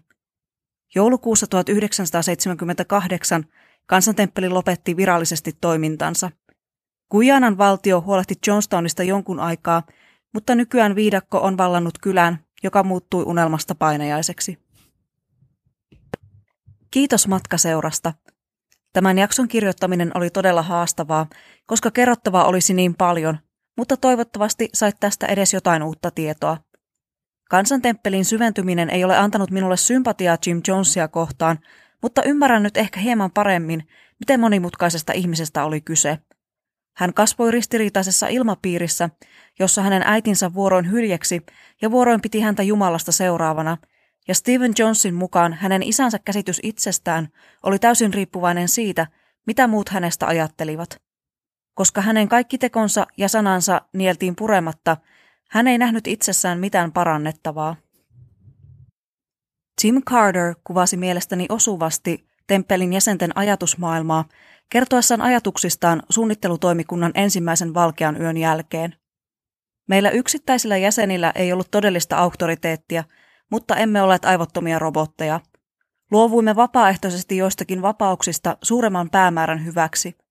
Joulukuussa 0.95 1.47
1978 1.47 3.45
kansantemppeli 3.87 4.49
lopetti 4.49 4.97
virallisesti 4.97 5.53
toimintansa. 5.61 6.31
Guyanan 7.11 7.59
valtio 7.59 8.01
huolehti 8.01 8.35
Jonestownista 8.47 9.03
jonkun 9.03 9.41
aikaa, 9.41 9.83
mutta 10.35 10.55
nykyään 10.55 10.95
viidakko 10.95 11.39
on 11.39 11.57
vallannut 11.57 11.99
kylän, 11.99 12.45
joka 12.63 12.83
muuttui 12.83 13.25
unelmasta 13.25 13.75
painajaiseksi. 13.75 14.59
Kiitos 16.91 17.29
matkaseurasta. 17.29 18.13
Tämän 18.93 19.19
jakson 19.19 19.49
kirjoittaminen 19.49 20.11
oli 20.15 20.31
todella 20.31 20.63
haastavaa, 20.63 21.27
koska 21.67 21.91
kerrottavaa 21.91 22.45
olisi 22.45 22.75
niin 22.75 22.95
paljon, 22.95 23.39
mutta 23.79 23.97
toivottavasti 23.97 24.69
sait 24.75 24.97
tästä 25.01 25.27
edes 25.27 25.55
jotain 25.55 25.83
uutta 25.83 26.11
tietoa. 26.11 26.57
Kansantemppelin 27.51 28.25
syventyminen 28.25 28.91
ei 28.91 29.05
ole 29.05 29.17
antanut 29.17 29.51
minulle 29.51 29.77
sympatiaa 29.77 30.39
Jim 30.47 30.61
Jonesia 30.69 31.09
kohtaan, 31.09 31.59
mutta 32.03 32.23
ymmärrän 32.23 32.63
nyt 32.63 32.77
ehkä 32.77 33.01
hieman 33.01 33.31
paremmin, 33.31 33.89
miten 34.21 34.41
monimutkaisesta 34.41 35.13
ihmisestä 35.13 35.65
oli 35.65 35.81
kyse. 35.81 36.19
Hän 36.97 37.15
kasvoi 37.15 37.51
ristiriitaisessa 37.51 38.29
ilmapiirissä, 38.29 39.11
jossa 39.59 39.83
hänen 39.83 40.03
äitinsä 40.07 40.55
vuoroin 40.55 40.91
hyljeksi 40.91 41.47
ja 41.83 41.91
vuoroin 41.91 42.21
piti 42.21 42.41
häntä 42.41 42.63
Jumalasta 42.63 43.13
seuraavana, 43.13 43.77
ja 44.29 44.35
Stephen 44.35 44.73
Jonesin 44.79 45.15
mukaan 45.15 45.53
hänen 45.53 45.83
isänsä 45.83 46.19
käsitys 46.25 46.61
itsestään 46.63 47.29
oli 47.63 47.79
täysin 47.79 48.15
riippuvainen 48.15 48.69
siitä, 48.69 49.07
mitä 49.47 49.67
muut 49.67 49.89
hänestä 49.89 50.27
ajattelivat. 50.27 51.08
Koska 51.79 52.01
hänen 52.01 52.29
kaikki 52.29 52.59
tekonsa 52.59 53.07
ja 53.17 53.29
sanansa 53.29 53.81
nieltiin 53.93 54.37
purematta, 54.37 54.97
hän 55.51 55.69
ei 55.69 55.79
nähnyt 55.79 56.07
itsessään 56.07 56.59
mitään 56.59 56.93
parannettavaa. 56.93 57.77
Tim 59.83 60.03
Carter 60.03 60.55
kuvasi 60.65 60.97
mielestäni 60.97 61.47
osuvasti 61.49 62.29
temppelin 62.47 62.93
jäsenten 62.93 63.37
ajatusmaailmaa 63.37 64.25
kertoessaan 64.71 65.21
ajatuksistaan 65.21 66.03
suunnittelutoimikunnan 66.09 67.13
ensimmäisen 67.15 67.75
valkean 67.75 68.21
yön 68.21 68.37
jälkeen. 68.37 68.95
Meillä 69.89 70.11
yksittäisillä 70.11 70.77
jäsenillä 70.77 71.33
ei 71.35 71.53
ollut 71.53 71.71
todellista 71.71 72.17
auktoriteettia, 72.17 73.05
mutta 73.51 73.77
emme 73.77 74.03
olleet 74.03 74.25
aivottomia 74.25 74.79
robotteja. 74.79 75.41
Luovuimme 76.11 76.57
vapaaehtoisesti 76.57 77.37
joistakin 77.37 77.83
vapauksista 77.83 78.57
suuremman 78.63 79.11
päämäärän 79.11 79.65
hyväksi. 79.65 80.28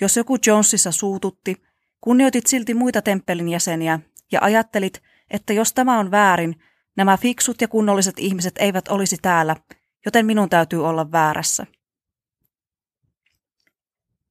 Jos 0.00 0.16
joku 0.16 0.36
Jonesissa 0.46 0.92
suututti, 0.92 1.62
kunnioitit 2.00 2.46
silti 2.46 2.74
muita 2.74 3.02
temppelin 3.02 3.48
jäseniä 3.48 4.00
ja 4.32 4.38
ajattelit, 4.42 5.02
että 5.30 5.52
jos 5.52 5.72
tämä 5.72 5.98
on 5.98 6.10
väärin, 6.10 6.56
nämä 6.96 7.16
fiksut 7.16 7.60
ja 7.60 7.68
kunnolliset 7.68 8.18
ihmiset 8.18 8.54
eivät 8.58 8.88
olisi 8.88 9.16
täällä, 9.22 9.56
joten 10.04 10.26
minun 10.26 10.50
täytyy 10.50 10.86
olla 10.86 11.12
väärässä. 11.12 11.66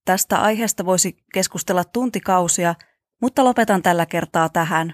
Tästä 0.06 0.42
aiheesta 0.42 0.86
voisi 0.86 1.18
keskustella 1.34 1.84
tuntikausia, 1.84 2.76
mutta 3.22 3.44
lopetan 3.44 3.82
tällä 3.82 4.06
kertaa 4.06 4.50
tähän. 4.50 4.94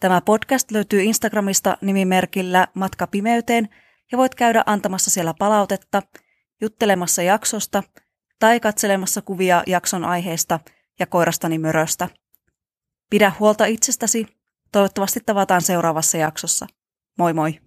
Tämä 0.00 0.20
podcast 0.20 0.70
löytyy 0.70 1.02
Instagramista 1.02 1.78
nimimerkillä 1.80 2.68
Matka 2.74 3.06
pimeyteen 3.06 3.68
ja 4.12 4.18
voit 4.18 4.34
käydä 4.34 4.62
antamassa 4.66 5.10
siellä 5.10 5.34
palautetta, 5.38 6.02
juttelemassa 6.60 7.22
jaksosta 7.22 7.82
tai 8.38 8.60
katselemassa 8.60 9.22
kuvia 9.22 9.62
jakson 9.66 10.04
aiheesta 10.04 10.60
ja 10.98 11.06
koirastani 11.06 11.58
möröstä. 11.58 12.08
Pidä 13.10 13.32
huolta 13.40 13.64
itsestäsi. 13.64 14.26
Toivottavasti 14.72 15.20
tavataan 15.26 15.62
seuraavassa 15.62 16.16
jaksossa. 16.16 16.66
Moi 17.18 17.32
moi! 17.32 17.65